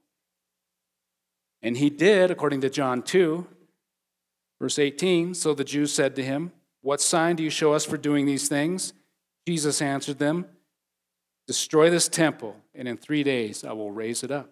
And 1.62 1.78
he 1.78 1.90
did, 1.90 2.32
according 2.32 2.62
to 2.62 2.70
John 2.70 3.02
2, 3.02 3.46
verse 4.60 4.80
18. 4.80 5.34
So 5.34 5.54
the 5.54 5.64
Jews 5.64 5.94
said 5.94 6.16
to 6.16 6.24
him, 6.24 6.52
What 6.82 7.02
sign 7.02 7.36
do 7.36 7.44
you 7.44 7.50
show 7.50 7.74
us 7.74 7.86
for 7.86 7.98
doing 7.98 8.26
these 8.26 8.48
things? 8.48 8.94
Jesus 9.48 9.82
answered 9.82 10.20
them, 10.20 10.46
Destroy 11.48 11.90
this 11.90 12.08
temple, 12.08 12.56
and 12.76 12.88
in 12.88 12.98
three 12.98 13.24
days 13.24 13.64
I 13.64 13.74
will 13.74 13.92
raise 13.92 14.24
it 14.24 14.32
up. 14.32 14.52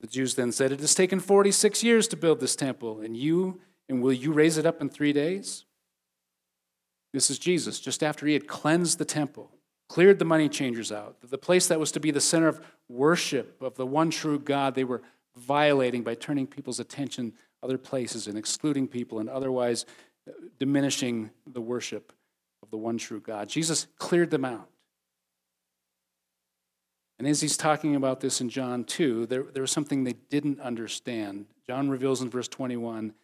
The 0.00 0.06
Jews 0.06 0.34
then 0.34 0.52
said, 0.52 0.72
It 0.72 0.80
has 0.80 0.94
taken 0.94 1.20
46 1.20 1.82
years 1.82 2.08
to 2.08 2.16
build 2.16 2.40
this 2.40 2.56
temple, 2.56 3.00
and 3.00 3.16
you, 3.16 3.60
and 3.88 4.02
will 4.02 4.12
you 4.12 4.32
raise 4.32 4.58
it 4.58 4.66
up 4.66 4.80
in 4.80 4.88
three 4.88 5.12
days? 5.12 5.64
This 7.12 7.30
is 7.30 7.38
Jesus, 7.38 7.80
just 7.80 8.02
after 8.02 8.26
he 8.26 8.34
had 8.34 8.46
cleansed 8.46 8.98
the 8.98 9.04
temple, 9.04 9.50
cleared 9.88 10.18
the 10.18 10.24
money 10.24 10.48
changers 10.48 10.90
out, 10.90 11.16
the 11.22 11.38
place 11.38 11.68
that 11.68 11.80
was 11.80 11.92
to 11.92 12.00
be 12.00 12.10
the 12.10 12.20
center 12.20 12.48
of 12.48 12.60
worship 12.88 13.60
of 13.62 13.74
the 13.76 13.86
one 13.86 14.10
true 14.10 14.38
God, 14.38 14.74
they 14.74 14.84
were 14.84 15.02
violating 15.36 16.02
by 16.02 16.14
turning 16.14 16.46
people's 16.46 16.80
attention 16.80 17.32
other 17.62 17.78
places 17.78 18.26
and 18.26 18.38
excluding 18.38 18.88
people 18.88 19.18
and 19.18 19.28
otherwise 19.28 19.86
uh, 20.28 20.32
diminishing 20.58 21.30
the 21.46 21.60
worship 21.60 22.12
of 22.62 22.70
the 22.70 22.76
one 22.76 22.98
true 22.98 23.20
God. 23.20 23.48
Jesus 23.48 23.86
cleared 23.98 24.30
them 24.30 24.44
out. 24.44 24.68
And 27.18 27.26
as 27.26 27.40
he's 27.40 27.56
talking 27.56 27.96
about 27.96 28.20
this 28.20 28.40
in 28.40 28.50
John 28.50 28.84
2, 28.84 29.26
there, 29.26 29.42
there 29.42 29.62
was 29.62 29.70
something 29.70 30.04
they 30.04 30.16
didn't 30.30 30.60
understand. 30.60 31.46
John 31.66 31.88
reveals 31.88 32.20
in 32.20 32.28
verse 32.28 32.48
21 32.48 33.14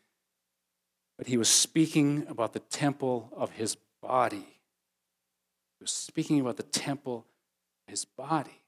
but 1.22 1.28
he 1.28 1.36
was 1.36 1.48
speaking 1.48 2.26
about 2.28 2.52
the 2.52 2.58
temple 2.58 3.28
of 3.36 3.50
his 3.52 3.76
body. 4.02 4.44
He 5.82 5.84
was 5.84 5.90
speaking 5.90 6.38
about 6.38 6.58
the 6.58 6.62
temple 6.62 7.26
his 7.88 8.04
body. 8.04 8.62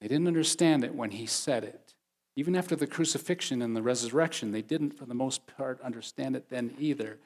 They 0.00 0.06
didn't 0.06 0.28
understand 0.28 0.84
it 0.84 0.94
when 0.94 1.10
he 1.10 1.26
said 1.26 1.64
it. 1.64 1.94
Even 2.36 2.54
after 2.54 2.76
the 2.76 2.86
crucifixion 2.86 3.60
and 3.60 3.74
the 3.74 3.82
resurrection, 3.82 4.52
they 4.52 4.62
didn't, 4.62 4.92
for 4.92 5.04
the 5.04 5.14
most 5.14 5.48
part, 5.48 5.80
understand 5.80 6.36
it 6.36 6.48
then 6.48 6.76
either. 6.78 7.18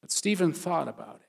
But 0.00 0.10
Stephen 0.10 0.54
thought 0.54 0.88
about 0.88 1.20
it. 1.20 1.28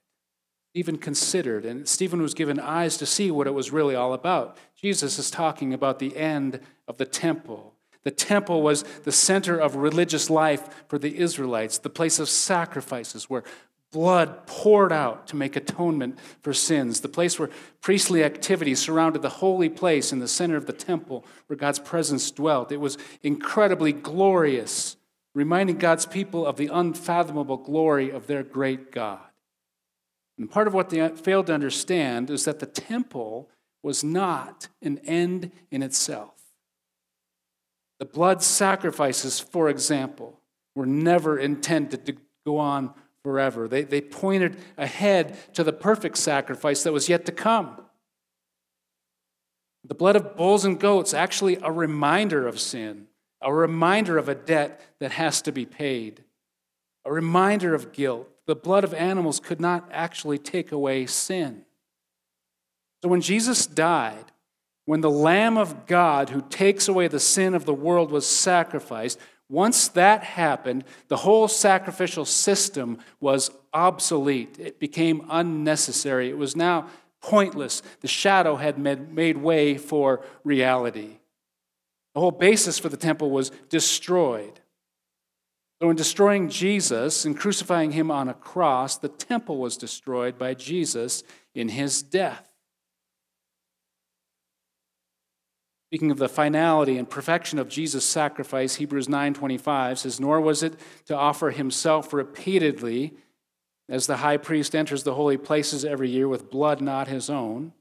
Stephen 0.71 0.97
considered, 0.97 1.65
and 1.65 1.85
Stephen 1.85 2.21
was 2.21 2.33
given 2.33 2.57
eyes 2.57 2.95
to 2.95 3.05
see 3.05 3.29
what 3.29 3.45
it 3.45 3.53
was 3.53 3.73
really 3.73 3.95
all 3.95 4.13
about. 4.13 4.55
Jesus 4.81 5.19
is 5.19 5.29
talking 5.29 5.73
about 5.73 5.99
the 5.99 6.15
end 6.15 6.61
of 6.87 6.95
the 6.95 7.05
temple 7.05 7.73
the 8.07 8.11
temple 8.11 8.61
was 8.61 8.83
the 9.03 9.11
center 9.11 9.57
of 9.59 9.75
religious 9.75 10.29
life 10.29 10.85
for 10.87 10.97
the 10.97 11.17
Israelites, 11.17 11.77
the 11.77 11.89
place 11.89 12.19
of 12.19 12.29
sacrifices 12.29 13.29
where 13.29 13.43
blood 13.91 14.45
poured 14.47 14.91
out 14.91 15.27
to 15.27 15.35
make 15.35 15.55
atonement 15.55 16.17
for 16.41 16.53
sins, 16.53 16.99
the 17.01 17.09
place 17.09 17.39
where 17.39 17.49
priestly 17.81 18.23
activity 18.23 18.75
surrounded 18.75 19.21
the 19.21 19.29
holy 19.29 19.69
place 19.69 20.11
in 20.11 20.19
the 20.19 20.27
center 20.27 20.57
of 20.57 20.65
the 20.65 20.73
temple 20.73 21.25
where 21.47 21.57
God's 21.57 21.79
presence 21.79 22.29
dwelt. 22.31 22.71
It 22.71 22.81
was 22.81 22.97
incredibly 23.23 23.93
glorious, 23.93 24.97
reminding 25.33 25.77
God's 25.77 26.05
people 26.05 26.45
of 26.45 26.57
the 26.57 26.67
unfathomable 26.67 27.57
glory 27.57 28.09
of 28.09 28.27
their 28.27 28.43
great 28.43 28.91
God. 28.91 29.19
And 30.37 30.51
part 30.51 30.67
of 30.67 30.73
what 30.73 30.89
they 30.89 31.07
failed 31.09 31.47
to 31.47 31.53
understand 31.53 32.29
is 32.29 32.45
that 32.45 32.59
the 32.59 32.65
temple 32.65 33.49
was 33.81 34.03
not 34.03 34.67
an 34.81 34.99
end 34.99 35.51
in 35.71 35.81
itself. 35.81 36.33
The 37.99 38.05
blood 38.05 38.43
sacrifices, 38.43 39.39
for 39.39 39.69
example, 39.69 40.39
were 40.75 40.85
never 40.85 41.39
intended 41.39 42.05
to 42.05 42.17
go 42.45 42.57
on 42.59 42.93
forever. 43.27 43.67
They, 43.67 43.83
they 43.83 43.99
pointed 43.99 44.55
ahead 44.77 45.37
to 45.55 45.61
the 45.65 45.73
perfect 45.73 46.17
sacrifice 46.17 46.83
that 46.83 46.93
was 46.93 47.09
yet 47.09 47.25
to 47.25 47.33
come. 47.33 47.81
The 49.83 49.95
blood 49.95 50.15
of 50.15 50.37
bulls 50.37 50.63
and 50.63 50.79
goats, 50.79 51.13
actually 51.13 51.57
a 51.61 51.69
reminder 51.69 52.47
of 52.47 52.57
sin, 52.57 53.07
a 53.41 53.53
reminder 53.53 54.17
of 54.17 54.29
a 54.29 54.35
debt 54.35 54.79
that 54.99 55.11
has 55.11 55.41
to 55.41 55.51
be 55.51 55.65
paid, 55.65 56.23
a 57.03 57.11
reminder 57.11 57.75
of 57.75 57.91
guilt. 57.91 58.29
The 58.45 58.55
blood 58.55 58.85
of 58.85 58.93
animals 58.93 59.41
could 59.41 59.59
not 59.59 59.89
actually 59.91 60.37
take 60.37 60.71
away 60.71 61.05
sin. 61.05 61.65
So 63.03 63.09
when 63.09 63.19
Jesus 63.19 63.67
died, 63.67 64.31
when 64.85 65.01
the 65.01 65.11
Lamb 65.11 65.57
of 65.57 65.85
God 65.85 66.29
who 66.29 66.41
takes 66.43 66.87
away 66.87 67.09
the 67.09 67.19
sin 67.19 67.53
of 67.53 67.65
the 67.65 67.73
world 67.73 68.09
was 68.09 68.25
sacrificed, 68.25 69.19
once 69.49 69.87
that 69.89 70.23
happened, 70.23 70.83
the 71.07 71.17
whole 71.17 71.47
sacrificial 71.47 72.25
system 72.25 72.99
was 73.19 73.49
obsolete. 73.73 74.57
It 74.59 74.79
became 74.79 75.25
unnecessary. 75.29 76.29
It 76.29 76.37
was 76.37 76.55
now 76.55 76.87
pointless. 77.21 77.81
The 78.01 78.07
shadow 78.07 78.57
had 78.57 78.77
made 78.77 79.37
way 79.37 79.77
for 79.77 80.21
reality. 80.43 81.19
The 82.13 82.19
whole 82.19 82.31
basis 82.31 82.77
for 82.77 82.89
the 82.89 82.97
temple 82.97 83.29
was 83.29 83.51
destroyed. 83.69 84.59
So, 85.79 85.91
in 85.91 85.95
destroying 85.95 86.49
Jesus 86.49 87.23
and 87.23 87.37
crucifying 87.37 87.91
him 87.91 88.09
on 88.09 88.27
a 88.27 88.33
cross, 88.33 88.97
the 88.97 89.09
temple 89.09 89.57
was 89.57 89.77
destroyed 89.77 90.37
by 90.37 90.55
Jesus 90.55 91.23
in 91.53 91.69
his 91.69 92.01
death. 92.01 92.46
Speaking 95.89 96.11
of 96.11 96.17
the 96.17 96.27
finality 96.27 96.97
and 96.97 97.09
perfection 97.09 97.59
of 97.59 97.69
Jesus' 97.69 98.03
sacrifice, 98.03 98.75
Hebrews 98.75 99.07
9:25 99.07 99.99
says, 99.99 100.19
"Nor 100.19 100.41
was 100.41 100.61
it 100.61 100.73
to 101.05 101.15
offer 101.15 101.51
himself 101.51 102.11
repeatedly 102.11 103.13
as 103.87 104.05
the 104.05 104.17
high 104.17 104.35
priest 104.35 104.75
enters 104.75 105.03
the 105.03 105.13
holy 105.13 105.37
places 105.37 105.85
every 105.85 106.09
year 106.09 106.27
with 106.27 106.49
blood 106.49 106.81
not 106.81 107.07
his 107.07 107.29
own, 107.29 107.71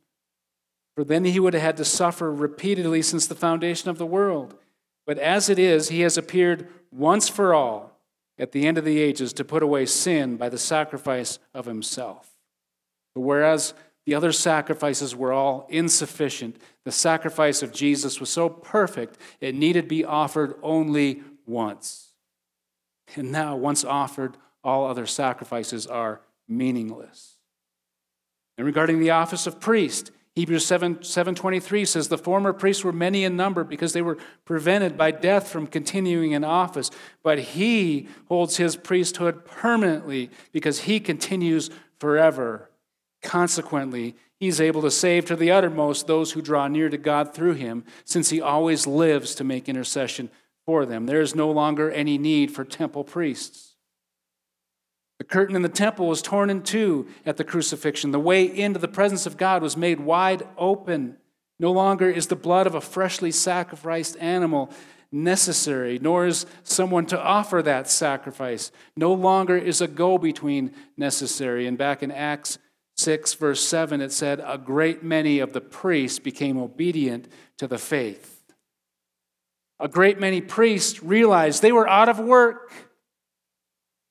for 0.95 1.03
then 1.03 1.25
he 1.25 1.41
would 1.41 1.53
have 1.53 1.63
had 1.63 1.77
to 1.79 1.85
suffer 1.85 2.33
repeatedly 2.33 3.03
since 3.03 3.27
the 3.27 3.35
foundation 3.35 3.91
of 3.91 3.99
the 3.99 4.07
world. 4.07 4.57
But 5.05 5.19
as 5.19 5.49
it 5.49 5.59
is, 5.59 5.89
he 5.89 6.01
has 6.01 6.17
appeared 6.17 6.69
once 6.93 7.29
for 7.29 7.53
all 7.53 8.01
at 8.39 8.53
the 8.53 8.67
end 8.67 8.79
of 8.79 8.85
the 8.85 9.01
ages 9.01 9.33
to 9.33 9.45
put 9.45 9.63
away 9.65 9.85
sin 9.85 10.37
by 10.37 10.49
the 10.49 10.59
sacrifice 10.59 11.41
of 11.53 11.67
himself. 11.67 12.37
But 13.15 13.23
whereas 13.23 13.75
the 14.07 14.15
other 14.15 14.33
sacrifices 14.33 15.15
were 15.15 15.33
all 15.33 15.67
insufficient. 15.69 16.57
The 16.85 16.93
sacrifice 16.93 17.63
of 17.63 17.73
Jesus 17.73 18.21
was 18.21 18.31
so 18.31 18.49
perfect, 18.49 19.19
it 19.41 19.55
needed 19.55 19.89
be 19.89 20.05
offered 20.05 20.55
only 20.63 21.23
once. 21.45 22.13
And 23.17 23.31
now, 23.31 23.57
once 23.57 23.85
offered, 23.85 24.37
all 24.65 24.87
other 24.87 25.07
sacrifices 25.07 25.87
are 25.87 26.23
meaningless. 26.49 27.35
And 28.57 28.67
regarding 28.67 29.01
the 29.01 29.11
office 29.11 29.47
of 29.47 29.61
priest, 29.61 30.13
Hebrews 30.35 30.67
7, 30.67 31.03
723 31.03 31.85
says 31.85 32.09
the 32.09 32.19
former 32.19 32.53
priests 32.53 32.85
were 32.85 32.93
many 32.93 33.25
in 33.25 33.37
number 33.37 33.65
because 33.65 33.93
they 33.93 34.03
were 34.03 34.19
prevented 34.45 34.97
by 34.97 35.11
death 35.11 35.49
from 35.49 35.67
continuing 35.67 36.33
in 36.33 36.45
office. 36.45 36.91
But 37.23 37.39
he 37.39 38.09
holds 38.29 38.57
his 38.57 38.77
priesthood 38.77 39.45
permanently 39.47 40.31
because 40.53 40.81
he 40.81 41.01
continues 41.01 41.71
forever. 41.99 42.71
Consequently, 43.23 44.15
he's 44.39 44.61
able 44.61 44.83
to 44.83 44.91
save 44.91 45.25
to 45.27 45.37
the 45.37 45.51
uttermost 45.51 46.07
those 46.07 46.33
who 46.33 46.43
draw 46.43 46.69
near 46.69 46.89
to 46.89 46.99
God 46.99 47.35
through 47.35 47.55
him, 47.55 47.85
since 48.05 48.31
he 48.31 48.41
always 48.41 48.87
lives 48.87 49.35
to 49.35 49.45
make 49.45 49.69
intercession 49.69 50.31
for 50.65 50.85
them. 50.85 51.07
There 51.07 51.21
is 51.21 51.35
no 51.35 51.51
longer 51.51 51.91
any 51.91 52.19
need 52.19 52.51
for 52.51 52.65
temple 52.65 53.05
priests. 53.05 53.75
The 55.19 55.25
curtain 55.25 55.57
in 55.57 55.63
the 55.63 55.69
temple 55.69 56.09
was 56.09 56.21
torn 56.21 56.51
in 56.51 56.63
two 56.63 57.07
at 57.25 57.39
the 57.39 57.45
crucifixion. 57.45 58.11
The 58.11 58.21
way 58.21 58.45
into 58.45 58.79
the 58.79 58.89
presence 58.89 59.25
of 59.25 59.39
God 59.39 59.63
was 59.63 59.77
made 59.77 60.01
wide 60.01 60.47
open. 60.59 61.17
No 61.59 61.73
longer 61.73 62.11
is 62.11 62.27
the 62.27 62.37
blood 62.37 62.67
of 62.67 62.75
a 62.75 62.83
freshly 62.83 63.31
sacrificed 63.31 64.17
animal 64.21 64.71
necessary, 65.11 65.99
nor 66.01 66.27
is 66.27 66.45
someone 66.65 67.07
to 67.07 67.19
offer 67.19 67.63
that 67.63 67.89
sacrifice. 67.89 68.71
No 68.97 69.15
longer 69.15 69.57
is 69.57 69.81
a 69.81 69.89
go 69.89 70.19
between 70.19 70.75
necessary. 70.99 71.67
And 71.67 71.79
back 71.79 72.03
in 72.03 72.11
Acts 72.11 72.59
6, 72.97 73.35
verse 73.35 73.63
7, 73.63 74.01
it 74.01 74.13
said, 74.13 74.43
A 74.45 74.59
great 74.59 75.03
many 75.03 75.39
of 75.39 75.53
the 75.53 75.61
priests 75.61 76.19
became 76.19 76.59
obedient 76.59 77.29
to 77.59 77.67
the 77.67 77.79
faith. 77.79 78.43
A 79.79 79.89
great 79.89 80.19
many 80.19 80.41
priests 80.41 81.03
realized 81.03 81.61
they 81.61 81.73
were 81.73 81.89
out 81.89 82.09
of 82.09 82.19
work. 82.19 82.73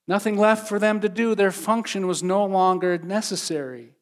Nothing 0.07 0.37
left 0.37 0.69
for 0.69 0.77
them 0.77 1.01
to 1.01 1.09
do. 1.09 1.33
Their 1.33 1.51
function 1.51 2.05
was 2.05 2.21
no 2.21 2.45
longer 2.45 2.99
necessary. 2.99 3.93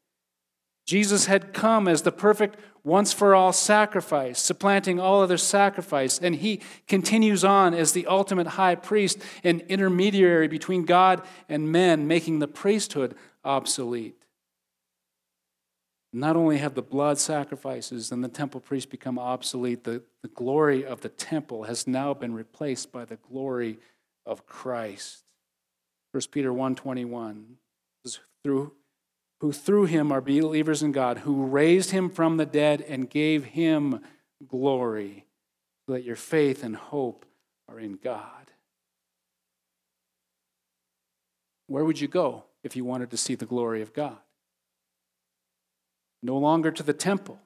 Jesus 0.86 1.24
had 1.26 1.54
come 1.54 1.88
as 1.88 2.02
the 2.02 2.12
perfect 2.12 2.58
once 2.82 3.14
for 3.14 3.34
all 3.34 3.54
sacrifice, 3.54 4.38
supplanting 4.38 5.00
all 5.00 5.22
other 5.22 5.38
sacrifice, 5.38 6.18
and 6.18 6.34
he 6.34 6.60
continues 6.86 7.42
on 7.42 7.72
as 7.72 7.92
the 7.92 8.06
ultimate 8.06 8.48
high 8.48 8.74
priest 8.74 9.18
and 9.42 9.62
intermediary 9.62 10.46
between 10.46 10.84
God 10.84 11.22
and 11.48 11.72
men, 11.72 12.06
making 12.06 12.40
the 12.40 12.48
priesthood 12.48 13.14
obsolete. 13.42 14.23
Not 16.16 16.36
only 16.36 16.58
have 16.58 16.74
the 16.74 16.82
blood 16.82 17.18
sacrifices 17.18 18.12
and 18.12 18.22
the 18.22 18.28
temple 18.28 18.60
priests 18.60 18.88
become 18.88 19.18
obsolete, 19.18 19.82
the, 19.82 20.00
the 20.22 20.28
glory 20.28 20.86
of 20.86 21.00
the 21.00 21.08
temple 21.08 21.64
has 21.64 21.88
now 21.88 22.14
been 22.14 22.32
replaced 22.32 22.92
by 22.92 23.04
the 23.04 23.16
glory 23.16 23.80
of 24.24 24.46
Christ. 24.46 25.24
1 26.12 26.22
Peter 26.30 26.52
1.21 26.52 27.44
through 28.44 28.72
who 29.40 29.52
through 29.52 29.86
him 29.86 30.12
are 30.12 30.20
believers 30.20 30.84
in 30.84 30.92
God, 30.92 31.18
who 31.18 31.46
raised 31.46 31.90
him 31.90 32.08
from 32.08 32.36
the 32.36 32.46
dead 32.46 32.80
and 32.80 33.10
gave 33.10 33.44
him 33.44 34.00
glory, 34.46 35.26
so 35.84 35.94
that 35.94 36.04
your 36.04 36.16
faith 36.16 36.62
and 36.62 36.76
hope 36.76 37.26
are 37.68 37.80
in 37.80 37.94
God. 37.94 38.52
Where 41.66 41.84
would 41.84 42.00
you 42.00 42.08
go 42.08 42.44
if 42.62 42.76
you 42.76 42.84
wanted 42.84 43.10
to 43.10 43.16
see 43.16 43.34
the 43.34 43.46
glory 43.46 43.82
of 43.82 43.92
God? 43.92 44.18
No 46.24 46.38
longer 46.38 46.70
to 46.72 46.82
the 46.82 46.94
temple. 46.94 47.38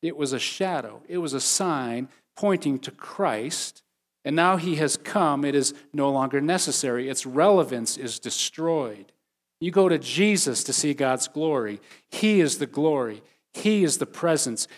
It 0.00 0.16
was 0.16 0.32
a 0.32 0.38
shadow, 0.38 1.02
it 1.08 1.18
was 1.18 1.34
a 1.34 1.40
sign 1.40 2.08
pointing 2.36 2.78
to 2.80 2.90
Christ. 2.90 3.82
And 4.26 4.34
now 4.34 4.56
he 4.56 4.76
has 4.76 4.96
come, 4.96 5.44
it 5.44 5.54
is 5.54 5.74
no 5.92 6.10
longer 6.10 6.40
necessary. 6.40 7.10
Its 7.10 7.26
relevance 7.26 7.98
is 7.98 8.18
destroyed. 8.18 9.12
You 9.60 9.70
go 9.70 9.88
to 9.88 9.98
Jesus 9.98 10.64
to 10.64 10.72
see 10.72 10.94
God's 10.94 11.28
glory. 11.28 11.80
He 12.10 12.40
is 12.40 12.58
the 12.58 12.66
glory, 12.66 13.22
He 13.52 13.84
is 13.84 13.98
the 13.98 14.06
presence, 14.06 14.68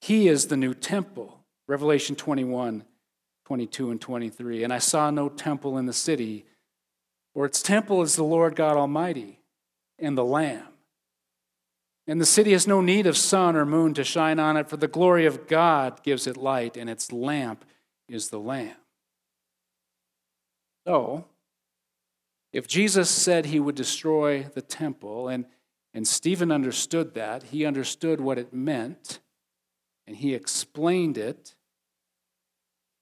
He 0.00 0.28
is 0.28 0.46
the 0.46 0.56
new 0.56 0.74
temple. 0.74 1.38
Revelation 1.68 2.16
21 2.16 2.84
22 3.44 3.90
and 3.90 4.00
23. 4.00 4.62
And 4.64 4.72
I 4.72 4.78
saw 4.78 5.10
no 5.10 5.28
temple 5.30 5.78
in 5.78 5.86
the 5.86 5.92
city, 5.92 6.44
for 7.32 7.46
its 7.46 7.62
temple 7.62 8.02
is 8.02 8.14
the 8.14 8.24
Lord 8.24 8.54
God 8.54 8.76
Almighty 8.76 9.40
and 9.98 10.18
the 10.18 10.24
Lamb. 10.24 10.66
And 12.08 12.18
the 12.18 12.26
city 12.26 12.52
has 12.52 12.66
no 12.66 12.80
need 12.80 13.06
of 13.06 13.18
sun 13.18 13.54
or 13.54 13.66
moon 13.66 13.92
to 13.94 14.02
shine 14.02 14.40
on 14.40 14.56
it, 14.56 14.70
for 14.70 14.78
the 14.78 14.88
glory 14.88 15.26
of 15.26 15.46
God 15.46 16.02
gives 16.02 16.26
it 16.26 16.38
light, 16.38 16.78
and 16.78 16.88
its 16.88 17.12
lamp 17.12 17.66
is 18.08 18.30
the 18.30 18.40
Lamb. 18.40 18.76
So, 20.86 21.26
if 22.50 22.66
Jesus 22.66 23.10
said 23.10 23.44
he 23.44 23.60
would 23.60 23.74
destroy 23.74 24.44
the 24.54 24.62
temple, 24.62 25.28
and, 25.28 25.44
and 25.92 26.08
Stephen 26.08 26.50
understood 26.50 27.12
that, 27.12 27.42
he 27.42 27.66
understood 27.66 28.22
what 28.22 28.38
it 28.38 28.54
meant, 28.54 29.20
and 30.06 30.16
he 30.16 30.34
explained 30.34 31.18
it, 31.18 31.56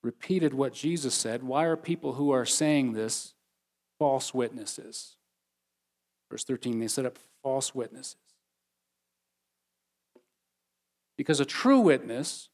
repeated 0.03 0.53
what 0.53 0.73
Jesus 0.73 1.13
said, 1.13 1.43
why 1.43 1.63
are 1.63 1.77
people 1.77 2.13
who 2.13 2.31
are 2.31 2.45
saying 2.45 2.91
this 2.91 3.33
false 3.99 4.33
witnesses? 4.33 5.15
Verse 6.29 6.43
13, 6.43 6.79
they 6.79 6.89
set 6.89 7.05
up 7.05 7.17
false 7.41 7.73
witnesses. 7.73 8.26
Because 11.17 11.39
a 11.39 11.45
true 11.45 11.79
witness 11.79 12.49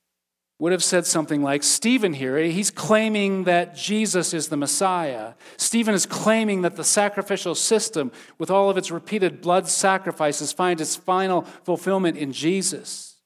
would 0.59 0.71
have 0.71 0.83
said 0.83 1.05
something 1.05 1.43
like 1.43 1.61
Stephen 1.61 2.13
here, 2.13 2.37
eh, 2.37 2.47
he's 2.47 2.71
claiming 2.71 3.43
that 3.43 3.75
Jesus 3.75 4.33
is 4.33 4.47
the 4.47 4.55
Messiah. 4.55 5.33
Stephen 5.57 5.93
is 5.93 6.05
claiming 6.05 6.61
that 6.61 6.77
the 6.77 6.83
sacrificial 6.83 7.55
system, 7.55 8.11
with 8.37 8.49
all 8.49 8.69
of 8.69 8.77
its 8.77 8.91
repeated 8.91 9.41
blood 9.41 9.67
sacrifices, 9.67 10.53
finds 10.53 10.81
its 10.81 10.95
final 10.95 11.41
fulfillment 11.63 12.17
in 12.17 12.31
Jesus. 12.31 13.17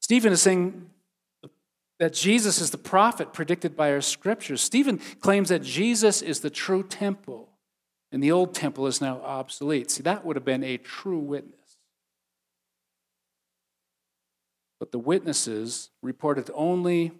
Stephen 0.00 0.32
is 0.32 0.40
saying 0.40 0.88
that 1.98 2.12
Jesus 2.12 2.60
is 2.60 2.70
the 2.70 2.78
prophet 2.78 3.32
predicted 3.32 3.76
by 3.76 3.90
our 3.90 4.00
scriptures. 4.00 4.60
Stephen 4.60 4.98
claims 5.20 5.48
that 5.48 5.62
Jesus 5.62 6.22
is 6.22 6.40
the 6.40 6.50
true 6.50 6.82
temple, 6.82 7.50
and 8.12 8.22
the 8.22 8.32
old 8.32 8.54
temple 8.54 8.86
is 8.86 9.00
now 9.00 9.20
obsolete. 9.22 9.90
See, 9.90 10.02
that 10.04 10.24
would 10.24 10.36
have 10.36 10.44
been 10.44 10.62
a 10.62 10.76
true 10.76 11.18
witness. 11.18 11.65
But 14.78 14.92
the 14.92 14.98
witnesses 14.98 15.90
reported 16.02 16.50
only 16.54 17.12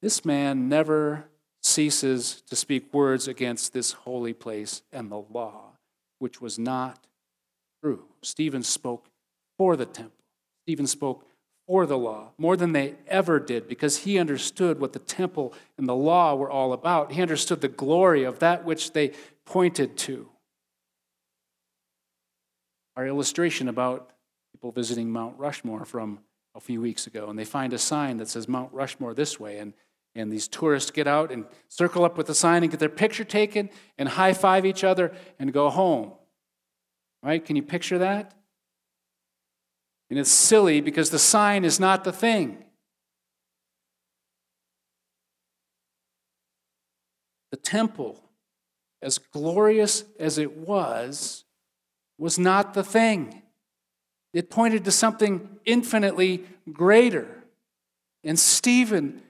this 0.00 0.24
man 0.24 0.68
never 0.68 1.26
ceases 1.62 2.42
to 2.48 2.56
speak 2.56 2.92
words 2.92 3.26
against 3.26 3.72
this 3.72 3.92
holy 3.92 4.34
place 4.34 4.82
and 4.92 5.10
the 5.10 5.24
law, 5.30 5.72
which 6.18 6.40
was 6.40 6.58
not 6.58 7.06
true. 7.82 8.04
Stephen 8.22 8.62
spoke 8.62 9.06
for 9.58 9.76
the 9.76 9.86
temple. 9.86 10.24
Stephen 10.64 10.86
spoke 10.86 11.26
for 11.66 11.86
the 11.86 11.96
law 11.96 12.32
more 12.36 12.56
than 12.56 12.72
they 12.72 12.94
ever 13.06 13.40
did 13.40 13.68
because 13.68 13.98
he 13.98 14.18
understood 14.18 14.78
what 14.78 14.92
the 14.92 14.98
temple 14.98 15.54
and 15.78 15.88
the 15.88 15.94
law 15.94 16.34
were 16.34 16.50
all 16.50 16.72
about. 16.72 17.12
He 17.12 17.22
understood 17.22 17.60
the 17.60 17.68
glory 17.68 18.24
of 18.24 18.38
that 18.40 18.64
which 18.64 18.92
they 18.92 19.12
pointed 19.46 19.96
to. 19.98 20.28
Our 22.96 23.06
illustration 23.06 23.68
about 23.68 24.10
people 24.52 24.70
visiting 24.70 25.10
Mount 25.10 25.38
Rushmore 25.38 25.84
from 25.84 26.20
a 26.54 26.60
few 26.60 26.80
weeks 26.80 27.06
ago, 27.06 27.28
and 27.28 27.38
they 27.38 27.44
find 27.44 27.72
a 27.72 27.78
sign 27.78 28.18
that 28.18 28.28
says 28.28 28.48
Mount 28.48 28.72
Rushmore 28.72 29.14
this 29.14 29.40
way, 29.40 29.58
and 29.58 29.74
and 30.16 30.30
these 30.30 30.46
tourists 30.46 30.90
get 30.90 31.06
out 31.06 31.32
and 31.32 31.44
circle 31.68 32.04
up 32.04 32.16
with 32.16 32.28
the 32.28 32.34
sign 32.34 32.62
and 32.62 32.70
get 32.70 32.78
their 32.78 32.88
picture 32.88 33.24
taken 33.24 33.68
and 33.98 34.08
high 34.08 34.32
five 34.32 34.64
each 34.64 34.84
other 34.84 35.12
and 35.38 35.52
go 35.52 35.70
home. 35.70 36.12
Right? 37.22 37.44
Can 37.44 37.56
you 37.56 37.62
picture 37.62 37.98
that? 37.98 38.34
And 40.10 40.18
it's 40.18 40.30
silly 40.30 40.80
because 40.80 41.10
the 41.10 41.18
sign 41.18 41.64
is 41.64 41.80
not 41.80 42.04
the 42.04 42.12
thing. 42.12 42.64
The 47.50 47.56
temple, 47.56 48.20
as 49.02 49.18
glorious 49.18 50.04
as 50.20 50.38
it 50.38 50.56
was, 50.56 51.44
was 52.18 52.38
not 52.38 52.74
the 52.74 52.84
thing. 52.84 53.42
It 54.34 54.50
pointed 54.50 54.84
to 54.84 54.90
something 54.90 55.48
infinitely 55.64 56.44
greater. 56.70 57.44
And 58.24 58.38
Stephen 58.38 59.22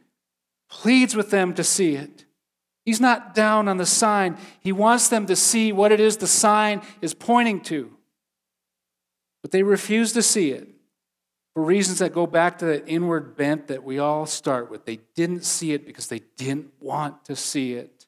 pleads 0.70 1.14
with 1.14 1.30
them 1.30 1.52
to 1.54 1.62
see 1.62 1.94
it. 1.94 2.24
He's 2.86 3.00
not 3.00 3.34
down 3.34 3.68
on 3.68 3.76
the 3.76 3.86
sign. 3.86 4.38
He 4.60 4.72
wants 4.72 5.08
them 5.08 5.26
to 5.26 5.36
see 5.36 5.72
what 5.72 5.92
it 5.92 6.00
is 6.00 6.16
the 6.16 6.26
sign 6.26 6.82
is 7.02 7.12
pointing 7.14 7.60
to. 7.62 7.90
But 9.42 9.50
they 9.52 9.62
refuse 9.62 10.14
to 10.14 10.22
see 10.22 10.50
it 10.50 10.68
for 11.52 11.62
reasons 11.62 11.98
that 11.98 12.14
go 12.14 12.26
back 12.26 12.58
to 12.58 12.64
that 12.64 12.88
inward 12.88 13.36
bent 13.36 13.68
that 13.68 13.84
we 13.84 13.98
all 13.98 14.24
start 14.24 14.70
with. 14.70 14.86
They 14.86 15.00
didn't 15.14 15.44
see 15.44 15.72
it 15.72 15.86
because 15.86 16.08
they 16.08 16.22
didn't 16.36 16.72
want 16.80 17.26
to 17.26 17.36
see 17.36 17.74
it. 17.74 18.06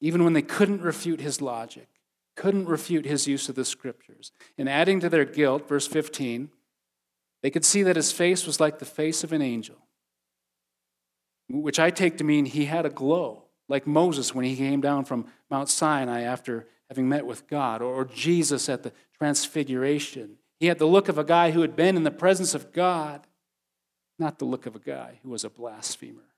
Even 0.00 0.22
when 0.22 0.32
they 0.32 0.42
couldn't 0.42 0.80
refute 0.80 1.20
his 1.20 1.40
logic 1.40 1.88
couldn't 2.36 2.66
refute 2.66 3.06
his 3.06 3.26
use 3.26 3.48
of 3.48 3.54
the 3.54 3.64
scriptures. 3.64 4.32
And 4.58 4.68
adding 4.68 5.00
to 5.00 5.08
their 5.08 5.24
guilt, 5.24 5.68
verse 5.68 5.86
15, 5.86 6.50
they 7.42 7.50
could 7.50 7.64
see 7.64 7.82
that 7.82 7.96
his 7.96 8.12
face 8.12 8.46
was 8.46 8.60
like 8.60 8.78
the 8.78 8.84
face 8.84 9.22
of 9.22 9.32
an 9.32 9.42
angel, 9.42 9.76
which 11.48 11.78
I 11.78 11.90
take 11.90 12.18
to 12.18 12.24
mean 12.24 12.46
he 12.46 12.64
had 12.64 12.86
a 12.86 12.90
glow, 12.90 13.44
like 13.68 13.86
Moses 13.86 14.34
when 14.34 14.44
he 14.44 14.56
came 14.56 14.80
down 14.80 15.04
from 15.04 15.26
Mount 15.50 15.68
Sinai 15.68 16.22
after 16.22 16.66
having 16.88 17.08
met 17.08 17.26
with 17.26 17.46
God, 17.46 17.82
or 17.82 18.04
Jesus 18.04 18.68
at 18.68 18.82
the 18.82 18.92
transfiguration. 19.16 20.36
He 20.58 20.66
had 20.66 20.78
the 20.78 20.86
look 20.86 21.08
of 21.08 21.18
a 21.18 21.24
guy 21.24 21.50
who 21.50 21.60
had 21.60 21.76
been 21.76 21.96
in 21.96 22.04
the 22.04 22.10
presence 22.10 22.54
of 22.54 22.72
God, 22.72 23.26
not 24.18 24.38
the 24.38 24.44
look 24.44 24.66
of 24.66 24.76
a 24.76 24.80
guy 24.80 25.18
who 25.22 25.30
was 25.30 25.44
a 25.44 25.50
blasphemer. 25.50 26.33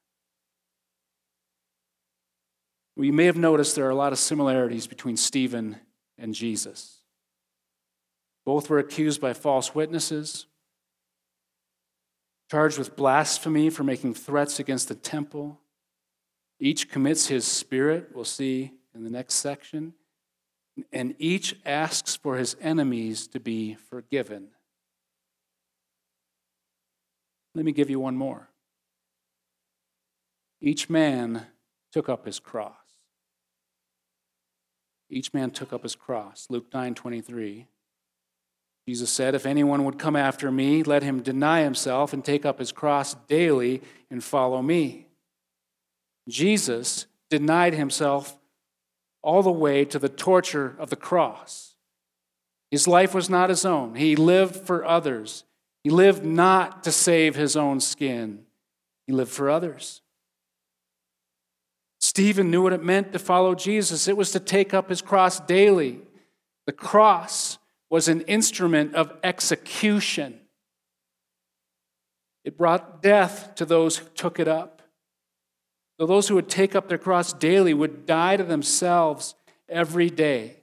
You 2.98 3.12
may 3.12 3.26
have 3.26 3.36
noticed 3.36 3.76
there 3.76 3.86
are 3.86 3.90
a 3.90 3.94
lot 3.94 4.12
of 4.12 4.18
similarities 4.18 4.86
between 4.86 5.16
Stephen 5.16 5.76
and 6.18 6.34
Jesus. 6.34 7.00
Both 8.44 8.70
were 8.70 8.78
accused 8.78 9.20
by 9.20 9.34
false 9.34 9.74
witnesses, 9.74 10.46
charged 12.50 12.78
with 12.78 12.96
blasphemy 12.96 13.68
for 13.68 13.84
making 13.84 14.14
threats 14.14 14.58
against 14.58 14.88
the 14.88 14.94
temple. 14.94 15.60
Each 16.58 16.88
commits 16.88 17.26
his 17.26 17.46
spirit, 17.46 18.10
we'll 18.14 18.24
see 18.24 18.72
in 18.94 19.04
the 19.04 19.10
next 19.10 19.34
section, 19.34 19.92
and 20.90 21.14
each 21.18 21.56
asks 21.66 22.16
for 22.16 22.36
his 22.36 22.56
enemies 22.60 23.26
to 23.28 23.40
be 23.40 23.74
forgiven. 23.74 24.48
Let 27.54 27.64
me 27.64 27.72
give 27.72 27.90
you 27.90 28.00
one 28.00 28.16
more. 28.16 28.48
Each 30.60 30.88
man 30.88 31.46
took 31.92 32.08
up 32.08 32.24
his 32.24 32.38
cross. 32.38 32.85
Each 35.08 35.32
man 35.32 35.50
took 35.50 35.72
up 35.72 35.82
his 35.82 35.94
cross. 35.94 36.46
Luke 36.50 36.66
9 36.72 36.94
23. 36.94 37.66
Jesus 38.88 39.10
said, 39.10 39.34
If 39.34 39.46
anyone 39.46 39.84
would 39.84 39.98
come 39.98 40.16
after 40.16 40.50
me, 40.50 40.82
let 40.82 41.02
him 41.02 41.22
deny 41.22 41.62
himself 41.62 42.12
and 42.12 42.24
take 42.24 42.46
up 42.46 42.58
his 42.58 42.72
cross 42.72 43.14
daily 43.28 43.82
and 44.10 44.22
follow 44.22 44.62
me. 44.62 45.08
Jesus 46.28 47.06
denied 47.28 47.74
himself 47.74 48.38
all 49.22 49.42
the 49.42 49.50
way 49.50 49.84
to 49.84 49.98
the 49.98 50.08
torture 50.08 50.76
of 50.78 50.90
the 50.90 50.96
cross. 50.96 51.74
His 52.70 52.86
life 52.86 53.14
was 53.14 53.30
not 53.30 53.50
his 53.50 53.64
own, 53.64 53.94
he 53.94 54.16
lived 54.16 54.56
for 54.56 54.84
others. 54.84 55.44
He 55.82 55.90
lived 55.90 56.24
not 56.24 56.82
to 56.82 56.90
save 56.90 57.36
his 57.36 57.56
own 57.56 57.80
skin, 57.80 58.44
he 59.06 59.12
lived 59.12 59.30
for 59.30 59.50
others. 59.50 60.02
Stephen 62.16 62.50
knew 62.50 62.62
what 62.62 62.72
it 62.72 62.82
meant 62.82 63.12
to 63.12 63.18
follow 63.18 63.54
Jesus. 63.54 64.08
It 64.08 64.16
was 64.16 64.30
to 64.30 64.40
take 64.40 64.72
up 64.72 64.88
his 64.88 65.02
cross 65.02 65.38
daily. 65.38 66.00
The 66.64 66.72
cross 66.72 67.58
was 67.90 68.08
an 68.08 68.22
instrument 68.22 68.94
of 68.94 69.12
execution. 69.22 70.40
It 72.42 72.56
brought 72.56 73.02
death 73.02 73.54
to 73.56 73.66
those 73.66 73.98
who 73.98 74.08
took 74.14 74.40
it 74.40 74.48
up. 74.48 74.80
So 76.00 76.06
those 76.06 76.26
who 76.26 76.36
would 76.36 76.48
take 76.48 76.74
up 76.74 76.88
their 76.88 76.96
cross 76.96 77.34
daily 77.34 77.74
would 77.74 78.06
die 78.06 78.38
to 78.38 78.44
themselves 78.44 79.34
every 79.68 80.08
day, 80.08 80.62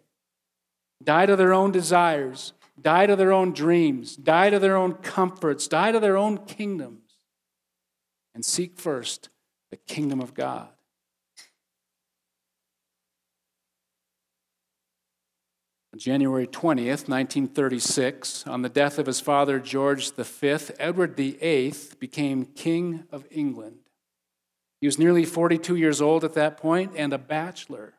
die 1.03 1.27
to 1.27 1.35
their 1.35 1.53
own 1.53 1.71
desires, 1.71 2.53
die 2.81 3.05
to 3.05 3.15
their 3.15 3.31
own 3.31 3.53
dreams, 3.53 4.15
die 4.15 4.49
to 4.49 4.57
their 4.57 4.75
own 4.75 4.95
comforts, 4.95 5.67
die 5.67 5.91
to 5.91 5.99
their 5.99 6.17
own 6.17 6.39
kingdoms, 6.39 7.13
and 8.33 8.43
seek 8.43 8.79
first 8.79 9.29
the 9.69 9.77
kingdom 9.77 10.19
of 10.19 10.33
God. 10.33 10.69
January 15.95 16.47
20th, 16.47 17.07
1936, 17.07 18.47
on 18.47 18.63
the 18.63 18.69
death 18.69 18.97
of 18.97 19.05
his 19.05 19.19
father 19.19 19.59
George 19.59 20.11
V, 20.11 20.57
Edward 20.79 21.15
VIII 21.15 21.73
became 21.99 22.45
King 22.45 23.03
of 23.11 23.27
England. 23.29 23.77
He 24.81 24.87
was 24.87 24.97
nearly 24.97 25.23
42 25.23 25.75
years 25.75 26.01
old 26.01 26.23
at 26.23 26.33
that 26.33 26.57
point 26.57 26.93
and 26.97 27.13
a 27.13 27.19
bachelor. 27.19 27.93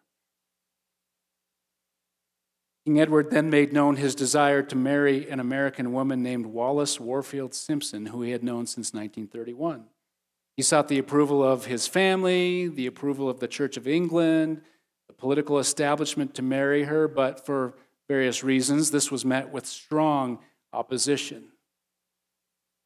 King 2.84 3.01
Edward 3.01 3.30
then 3.30 3.49
made 3.49 3.72
known 3.72 3.97
his 3.97 4.14
desire 4.14 4.62
to 4.62 4.76
marry 4.76 5.30
an 5.30 5.38
American 5.38 5.92
woman 5.92 6.22
named 6.22 6.47
Wallis 6.47 6.99
Warfield 6.99 7.55
Simpson, 7.55 8.07
who 8.07 8.22
he 8.22 8.32
had 8.32 8.42
known 8.42 8.66
since 8.66 8.92
1931. 8.92 9.84
He 10.57 10.62
sought 10.62 10.88
the 10.88 10.99
approval 10.99 11.42
of 11.42 11.66
his 11.66 11.86
family, 11.86 12.68
the 12.68 12.86
approval 12.86 13.30
of 13.30 13.40
the 13.40 13.49
Church 13.49 13.76
of 13.76 13.88
England, 13.88 14.62
the 15.09 15.14
political 15.14 15.59
establishment 15.59 16.34
to 16.34 16.42
marry 16.42 16.84
her, 16.84 17.09
but 17.09 17.47
for 17.47 17.74
various 18.09 18.45
reasons, 18.45 18.91
this 18.91 19.11
was 19.11 19.25
met 19.25 19.51
with 19.53 19.67
strong 19.67 20.39
opposition. 20.73 21.45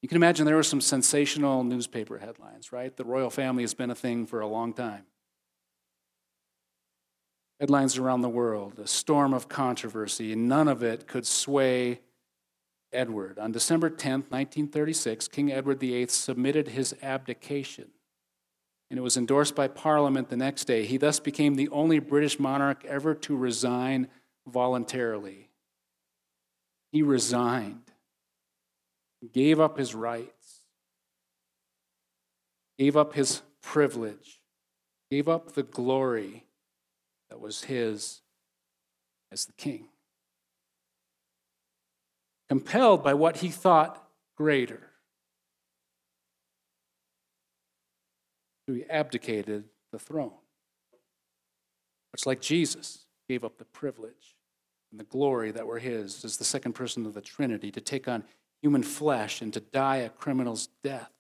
You 0.03 0.09
can 0.09 0.17
imagine 0.17 0.47
there 0.47 0.57
were 0.57 0.63
some 0.63 0.81
sensational 0.81 1.65
newspaper 1.65 2.19
headlines, 2.19 2.73
right? 2.73 2.97
The 2.97 3.05
royal 3.05 3.31
family 3.31 3.63
has 3.65 3.75
been 3.75 3.91
a 3.91 3.97
thing 3.97 4.27
for 4.27 4.41
a 4.41 4.47
long 4.47 4.73
time. 4.73 5.05
Headlines 7.59 7.99
around 7.99 8.23
the 8.23 8.29
world, 8.29 8.79
a 8.79 8.87
storm 8.87 9.35
of 9.35 9.49
controversy, 9.49 10.33
and 10.33 10.49
none 10.49 10.69
of 10.69 10.85
it 10.85 11.09
could 11.09 11.27
sway 11.27 12.01
Edward. 12.93 13.39
On 13.41 13.51
December 13.51 13.91
10, 13.91 14.13
1936, 14.29 15.27
King 15.29 15.53
Edward 15.53 15.81
VIII 15.81 16.07
submitted 16.07 16.69
his 16.69 16.95
abdication, 17.03 17.89
and 18.91 18.99
it 18.99 19.03
was 19.03 19.17
endorsed 19.17 19.57
by 19.57 19.67
Parliament 19.67 20.29
the 20.29 20.37
next 20.37 20.67
day. 20.67 20.87
He 20.87 20.97
thus 20.97 21.19
became 21.19 21.57
the 21.57 21.69
only 21.71 21.99
British 21.99 22.39
monarch 22.39 22.85
ever 22.85 23.15
to 23.17 23.37
resign 23.37 24.07
voluntarily. 24.53 25.51
He 26.93 27.03
resigned 27.03 27.89
gave 29.33 29.61
up 29.61 29.79
his 29.79 29.95
rights, 29.95 30.63
gave 32.79 32.97
up 32.97 33.15
his 33.15 33.43
privilege, 33.63 34.41
gave 35.11 35.29
up 35.29 35.53
the 35.53 35.63
glory 35.63 36.45
that 37.29 37.41
was 37.41 37.65
his 37.65 38.21
as 39.33 39.47
the 39.47 39.53
king. 39.53 39.89
Compelled 42.49 43.03
by 43.03 43.13
what 43.15 43.39
he 43.39 43.49
thought 43.49 44.03
greater, 44.37 44.91
he 48.67 48.85
abdicated 48.89 49.65
the 49.93 49.99
throne. 49.99 50.33
Much 52.13 52.25
like 52.25 52.41
Jesus 52.41 53.05
gave 53.29 53.45
up 53.45 53.59
the 53.59 53.65
privilege 53.65 54.38
and 54.91 54.99
the 54.99 55.05
glory 55.05 55.51
that 55.51 55.67
were 55.67 55.79
his 55.79 56.25
as 56.25 56.37
the 56.37 56.45
second 56.45 56.73
person 56.73 57.07
of 57.07 57.15
the 57.15 57.21
Trinity 57.21 57.71
to 57.71 57.81
take 57.81 58.09
on 58.09 58.25
human 58.63 58.83
flesh 58.83 59.41
and 59.41 59.53
to 59.53 59.61
die 59.61 59.97
a 59.97 60.09
criminal's 60.09 60.69
death. 60.83 61.11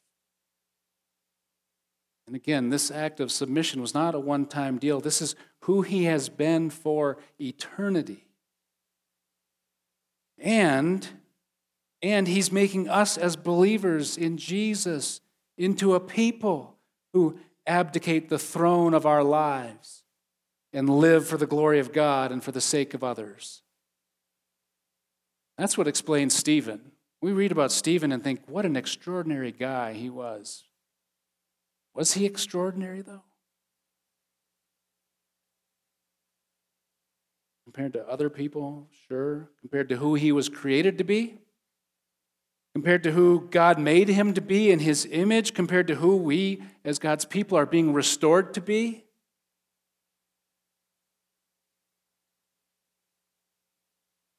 And 2.26 2.36
again, 2.36 2.68
this 2.68 2.90
act 2.90 3.20
of 3.20 3.32
submission 3.32 3.80
was 3.80 3.94
not 3.94 4.14
a 4.14 4.20
one 4.20 4.46
time 4.46 4.78
deal. 4.78 5.00
This 5.00 5.22
is 5.22 5.34
who 5.60 5.82
he 5.82 6.04
has 6.04 6.28
been 6.28 6.68
for 6.70 7.18
eternity. 7.40 8.26
And, 10.38 11.08
and 12.02 12.28
he's 12.28 12.52
making 12.52 12.88
us 12.88 13.16
as 13.16 13.34
believers 13.36 14.16
in 14.16 14.36
Jesus 14.36 15.20
into 15.56 15.94
a 15.94 16.00
people 16.00 16.76
who 17.12 17.38
abdicate 17.66 18.28
the 18.28 18.38
throne 18.38 18.94
of 18.94 19.06
our 19.06 19.24
lives 19.24 20.04
and 20.72 20.88
live 20.88 21.26
for 21.26 21.36
the 21.36 21.46
glory 21.46 21.78
of 21.78 21.92
God 21.92 22.30
and 22.30 22.42
for 22.42 22.52
the 22.52 22.60
sake 22.60 22.94
of 22.94 23.02
others. 23.02 23.62
That's 25.56 25.76
what 25.76 25.88
explains 25.88 26.34
Stephen. 26.34 26.92
We 27.20 27.32
read 27.32 27.50
about 27.50 27.72
Stephen 27.72 28.12
and 28.12 28.22
think, 28.22 28.42
what 28.46 28.64
an 28.64 28.76
extraordinary 28.76 29.50
guy 29.50 29.92
he 29.92 30.08
was. 30.08 30.64
Was 31.94 32.12
he 32.14 32.24
extraordinary, 32.24 33.00
though? 33.00 33.24
Compared 37.64 37.92
to 37.94 38.08
other 38.08 38.30
people, 38.30 38.88
sure. 39.08 39.50
Compared 39.60 39.88
to 39.88 39.96
who 39.96 40.14
he 40.14 40.30
was 40.30 40.48
created 40.48 40.96
to 40.98 41.04
be? 41.04 41.38
Compared 42.72 43.02
to 43.02 43.10
who 43.10 43.48
God 43.50 43.80
made 43.80 44.08
him 44.08 44.32
to 44.34 44.40
be 44.40 44.70
in 44.70 44.78
his 44.78 45.06
image? 45.10 45.54
Compared 45.54 45.88
to 45.88 45.96
who 45.96 46.16
we, 46.16 46.62
as 46.84 47.00
God's 47.00 47.24
people, 47.24 47.58
are 47.58 47.66
being 47.66 47.92
restored 47.92 48.54
to 48.54 48.60
be? 48.60 49.04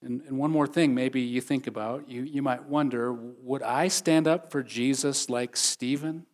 And, 0.10 0.22
and 0.28 0.38
one 0.40 0.50
more 0.50 0.68
thing, 0.68 0.96
maybe 0.96 1.22
you 1.22 1.40
think 1.40 1.68
about, 1.68 2.10
you, 2.10 2.24
you 2.24 2.42
might 2.42 2.66
wonder 2.66 3.14
would 3.14 3.62
I 3.62 3.88
stand 3.88 4.28
up 4.28 4.52
for 4.52 4.64
Jesus 4.64 5.30
like 5.30 5.56
Stephen? 5.56 6.26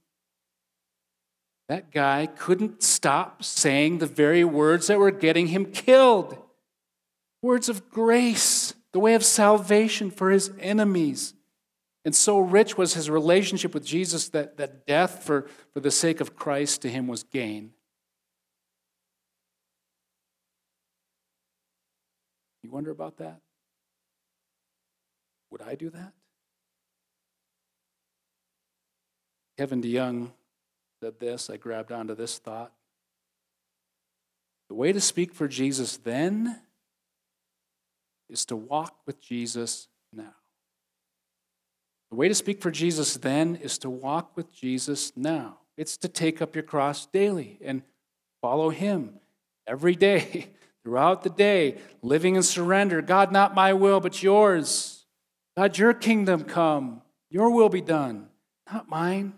That 1.68 1.92
guy 1.92 2.28
couldn't 2.28 2.82
stop 2.82 3.44
saying 3.44 3.98
the 3.98 4.06
very 4.06 4.44
words 4.44 4.88
that 4.88 4.98
were 4.98 5.12
getting 5.12 5.48
him 5.48 5.66
killed 5.66 6.38
words 7.42 7.70
of 7.70 7.90
grace, 7.92 8.74
the 8.92 9.00
way 9.00 9.14
of 9.14 9.24
salvation 9.24 10.10
for 10.10 10.32
his 10.32 10.52
enemies. 10.60 11.34
And 12.04 12.16
so 12.16 12.40
rich 12.40 12.78
was 12.78 12.94
his 12.94 13.10
relationship 13.10 13.74
with 13.74 13.86
Jesus 13.86 14.30
that, 14.30 14.58
that 14.58 14.88
death 14.88 15.24
for, 15.24 15.48
for 15.74 15.80
the 15.80 15.92
sake 15.92 16.22
of 16.22 16.36
Christ 16.36 16.82
to 16.84 16.90
him 16.90 17.08
was 17.08 17.24
gain. 17.24 17.72
You 22.64 22.72
wonder 22.72 22.90
about 22.90 23.18
that? 23.18 23.42
Would 25.56 25.66
I 25.66 25.76
do 25.76 25.90
that? 25.92 26.12
Kevin 29.58 29.82
DeYoung 29.82 30.32
said 31.02 31.18
this. 31.18 31.50
I 31.50 31.56
grabbed 31.56 31.94
onto 31.94 32.14
this 32.14 32.40
thought. 32.40 32.74
The 34.68 34.76
way 34.76 34.92
to 34.92 35.00
speak 35.00 35.34
for 35.34 35.48
Jesus 35.48 35.96
then 35.96 36.60
is 38.30 38.44
to 38.48 38.58
walk 38.58 38.98
with 39.06 39.22
Jesus 39.22 39.88
now. 40.12 40.36
The 42.10 42.18
way 42.18 42.28
to 42.28 42.36
speak 42.36 42.62
for 42.62 42.70
Jesus 42.70 43.14
then 43.14 43.56
is 43.56 43.78
to 43.78 43.90
walk 43.90 44.36
with 44.36 44.54
Jesus 44.54 45.14
now. 45.16 45.60
It's 45.78 45.96
to 46.00 46.10
take 46.10 46.42
up 46.42 46.54
your 46.54 46.64
cross 46.64 47.06
daily 47.06 47.60
and 47.64 47.82
follow 48.42 48.72
Him 48.72 49.22
every 49.66 49.96
day, 49.96 50.50
throughout 50.84 51.24
the 51.24 51.30
day, 51.30 51.78
living 52.02 52.36
in 52.36 52.44
surrender. 52.44 53.02
God, 53.02 53.32
not 53.32 53.56
my 53.56 53.72
will, 53.72 54.02
but 54.02 54.22
yours. 54.22 55.05
God, 55.58 55.78
your 55.78 55.94
kingdom 55.94 56.44
come, 56.44 57.02
your 57.30 57.50
will 57.50 57.70
be 57.70 57.82
done, 57.82 58.28
not 58.72 58.90
mine. 58.90 59.34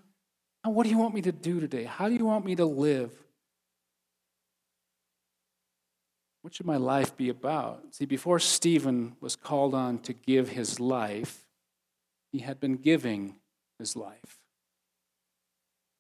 Now, 0.65 0.72
what 0.72 0.84
do 0.84 0.89
you 0.89 0.97
want 0.97 1.13
me 1.13 1.22
to 1.22 1.32
do 1.32 1.59
today? 1.59 1.84
How 1.84 2.09
do 2.09 2.15
you 2.15 2.26
want 2.26 2.45
me 2.45 2.55
to 2.55 2.65
live? 2.65 3.11
What 6.41 6.55
should 6.55 6.65
my 6.65 6.78
life 6.78 7.15
be 7.15 7.30
about? 7.30 7.84
See, 7.91 8.05
before 8.05 8.39
Stephen 8.39 9.15
was 9.20 9.36
called 9.36 9.74
on 9.74 9.99
to 9.99 10.13
give 10.13 10.49
his 10.49 10.80
life, 10.80 11.45
he 12.32 12.39
had 12.39 12.59
been 12.59 12.76
giving 12.76 13.36
his 13.80 13.95
life. 13.95 14.39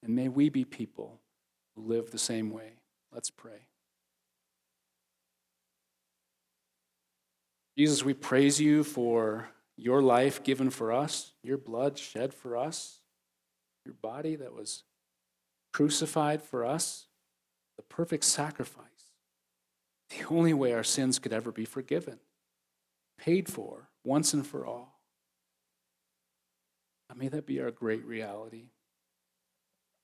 And 0.03 0.15
may 0.15 0.29
we 0.29 0.49
be 0.49 0.63
people 0.65 1.19
who 1.75 1.83
live 1.83 2.11
the 2.11 2.17
same 2.17 2.49
way. 2.49 2.73
Let's 3.13 3.29
pray. 3.29 3.67
Jesus, 7.77 8.03
we 8.03 8.13
praise 8.13 8.59
you 8.59 8.83
for 8.83 9.49
your 9.77 10.01
life 10.01 10.43
given 10.43 10.69
for 10.69 10.91
us, 10.91 11.33
your 11.43 11.57
blood 11.57 11.97
shed 11.97 12.33
for 12.33 12.57
us, 12.57 12.99
your 13.85 13.93
body 13.93 14.35
that 14.35 14.53
was 14.53 14.83
crucified 15.71 16.41
for 16.41 16.65
us, 16.65 17.05
the 17.77 17.83
perfect 17.83 18.23
sacrifice, 18.23 18.85
the 20.09 20.25
only 20.33 20.53
way 20.53 20.73
our 20.73 20.83
sins 20.83 21.19
could 21.19 21.31
ever 21.31 21.51
be 21.51 21.65
forgiven, 21.65 22.19
paid 23.19 23.47
for 23.47 23.89
once 24.03 24.33
and 24.33 24.45
for 24.45 24.65
all. 24.65 24.99
may 27.15 27.27
that 27.27 27.45
be 27.45 27.61
our 27.61 27.71
great 27.71 28.03
reality. 28.05 28.69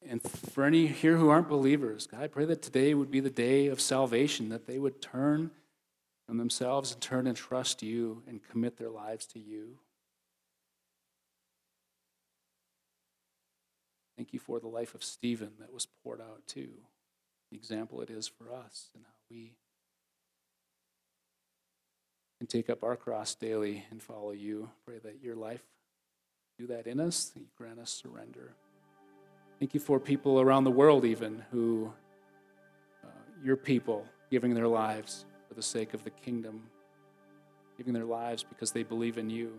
And 0.07 0.21
for 0.21 0.65
any 0.65 0.87
here 0.87 1.17
who 1.17 1.29
aren't 1.29 1.47
believers, 1.47 2.07
God, 2.07 2.21
I 2.21 2.27
pray 2.27 2.45
that 2.45 2.61
today 2.61 2.93
would 2.93 3.11
be 3.11 3.19
the 3.19 3.29
day 3.29 3.67
of 3.67 3.79
salvation, 3.79 4.49
that 4.49 4.67
they 4.67 4.77
would 4.77 5.01
turn 5.01 5.51
from 6.33 6.39
themselves 6.39 6.91
and 6.93 6.99
turn 6.99 7.27
and 7.27 7.37
trust 7.37 7.83
you 7.83 8.23
and 8.27 8.41
commit 8.49 8.75
their 8.75 8.89
lives 8.89 9.27
to 9.27 9.37
you. 9.37 9.77
Thank 14.17 14.33
you 14.33 14.39
for 14.39 14.59
the 14.59 14.67
life 14.67 14.95
of 14.95 15.03
Stephen 15.03 15.51
that 15.59 15.71
was 15.71 15.85
poured 15.85 16.19
out 16.19 16.41
too, 16.47 16.69
the 17.51 17.55
example 17.55 18.01
it 18.01 18.09
is 18.09 18.27
for 18.27 18.51
us 18.51 18.89
and 18.95 19.03
how 19.05 19.13
we 19.29 19.53
can 22.39 22.47
take 22.47 22.67
up 22.67 22.83
our 22.83 22.95
cross 22.95 23.35
daily 23.35 23.85
and 23.91 24.01
follow 24.01 24.31
you. 24.31 24.71
Pray 24.87 24.97
that 25.03 25.21
your 25.21 25.35
life 25.35 25.61
do 26.57 26.65
that 26.65 26.87
in 26.87 26.99
us, 26.99 27.25
that 27.25 27.41
you 27.41 27.47
grant 27.55 27.77
us 27.77 27.91
surrender. 27.91 28.55
Thank 29.59 29.75
you 29.75 29.79
for 29.79 29.99
people 29.99 30.41
around 30.41 30.63
the 30.63 30.71
world, 30.71 31.05
even 31.05 31.45
who, 31.51 31.93
uh, 33.03 33.07
your 33.43 33.55
people, 33.55 34.07
giving 34.31 34.55
their 34.55 34.67
lives 34.67 35.25
for 35.53 35.57
the 35.57 35.61
sake 35.61 35.93
of 35.93 36.03
the 36.03 36.09
kingdom, 36.09 36.63
giving 37.77 37.93
their 37.93 38.05
lives 38.05 38.43
because 38.43 38.71
they 38.71 38.81
believe 38.81 39.19
in 39.19 39.29
you. 39.29 39.53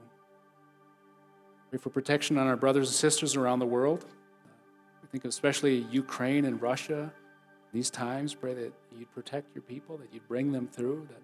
Pray 1.70 1.78
for 1.78 1.90
protection 1.90 2.36
on 2.36 2.49
our 2.49 2.57
brothers 2.57 2.88
and 2.88 2.97
sisters 2.97 3.36
around 3.36 3.61
the 3.61 3.66
world. 3.66 4.05
We 5.03 5.09
think 5.09 5.24
especially 5.24 5.86
Ukraine 5.92 6.47
and 6.47 6.61
Russia. 6.61 7.12
These 7.72 7.90
times, 7.90 8.34
pray 8.34 8.55
that 8.55 8.72
you'd 8.99 9.12
protect 9.14 9.55
your 9.55 9.62
people, 9.62 9.97
that 9.99 10.12
you'd 10.12 10.26
bring 10.26 10.51
them 10.51 10.66
through, 10.66 11.07
that 11.11 11.22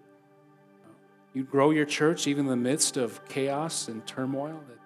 uh, 0.85 0.93
you'd 1.33 1.51
grow 1.51 1.71
your 1.71 1.85
church 1.85 2.27
even 2.27 2.45
in 2.45 2.49
the 2.49 2.55
midst 2.55 2.95
of 2.95 3.27
chaos 3.27 3.89
and 3.89 4.05
turmoil, 4.07 4.57
that 4.69 4.79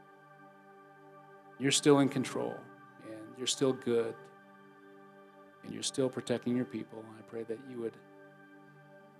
you're 1.59 1.71
still 1.71 1.99
in 1.99 2.09
control 2.09 2.55
and 3.03 3.37
you're 3.37 3.45
still 3.45 3.73
good 3.73 4.15
and 5.63 5.73
you're 5.73 5.83
still 5.83 6.09
protecting 6.09 6.55
your 6.55 6.65
people. 6.65 7.03
I 7.19 7.21
pray 7.29 7.43
that 7.43 7.59
you 7.69 7.81
would 7.81 7.93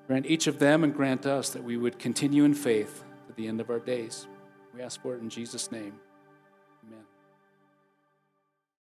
grant 0.08 0.26
each 0.26 0.48
of 0.48 0.60
them 0.60 0.84
and 0.84 0.94
grant 0.94 1.26
us 1.26 1.50
that 1.50 1.64
we 1.64 1.78
would 1.78 1.98
continue 1.98 2.44
in 2.44 2.54
faith 2.54 3.04
to 3.28 3.34
the 3.34 3.48
end 3.48 3.60
of 3.60 3.70
our 3.70 3.80
days. 3.80 4.28
We 4.74 4.82
ask 4.82 5.02
for 5.02 5.16
it 5.16 5.22
in 5.22 5.30
Jesus' 5.30 5.72
name. 5.72 6.00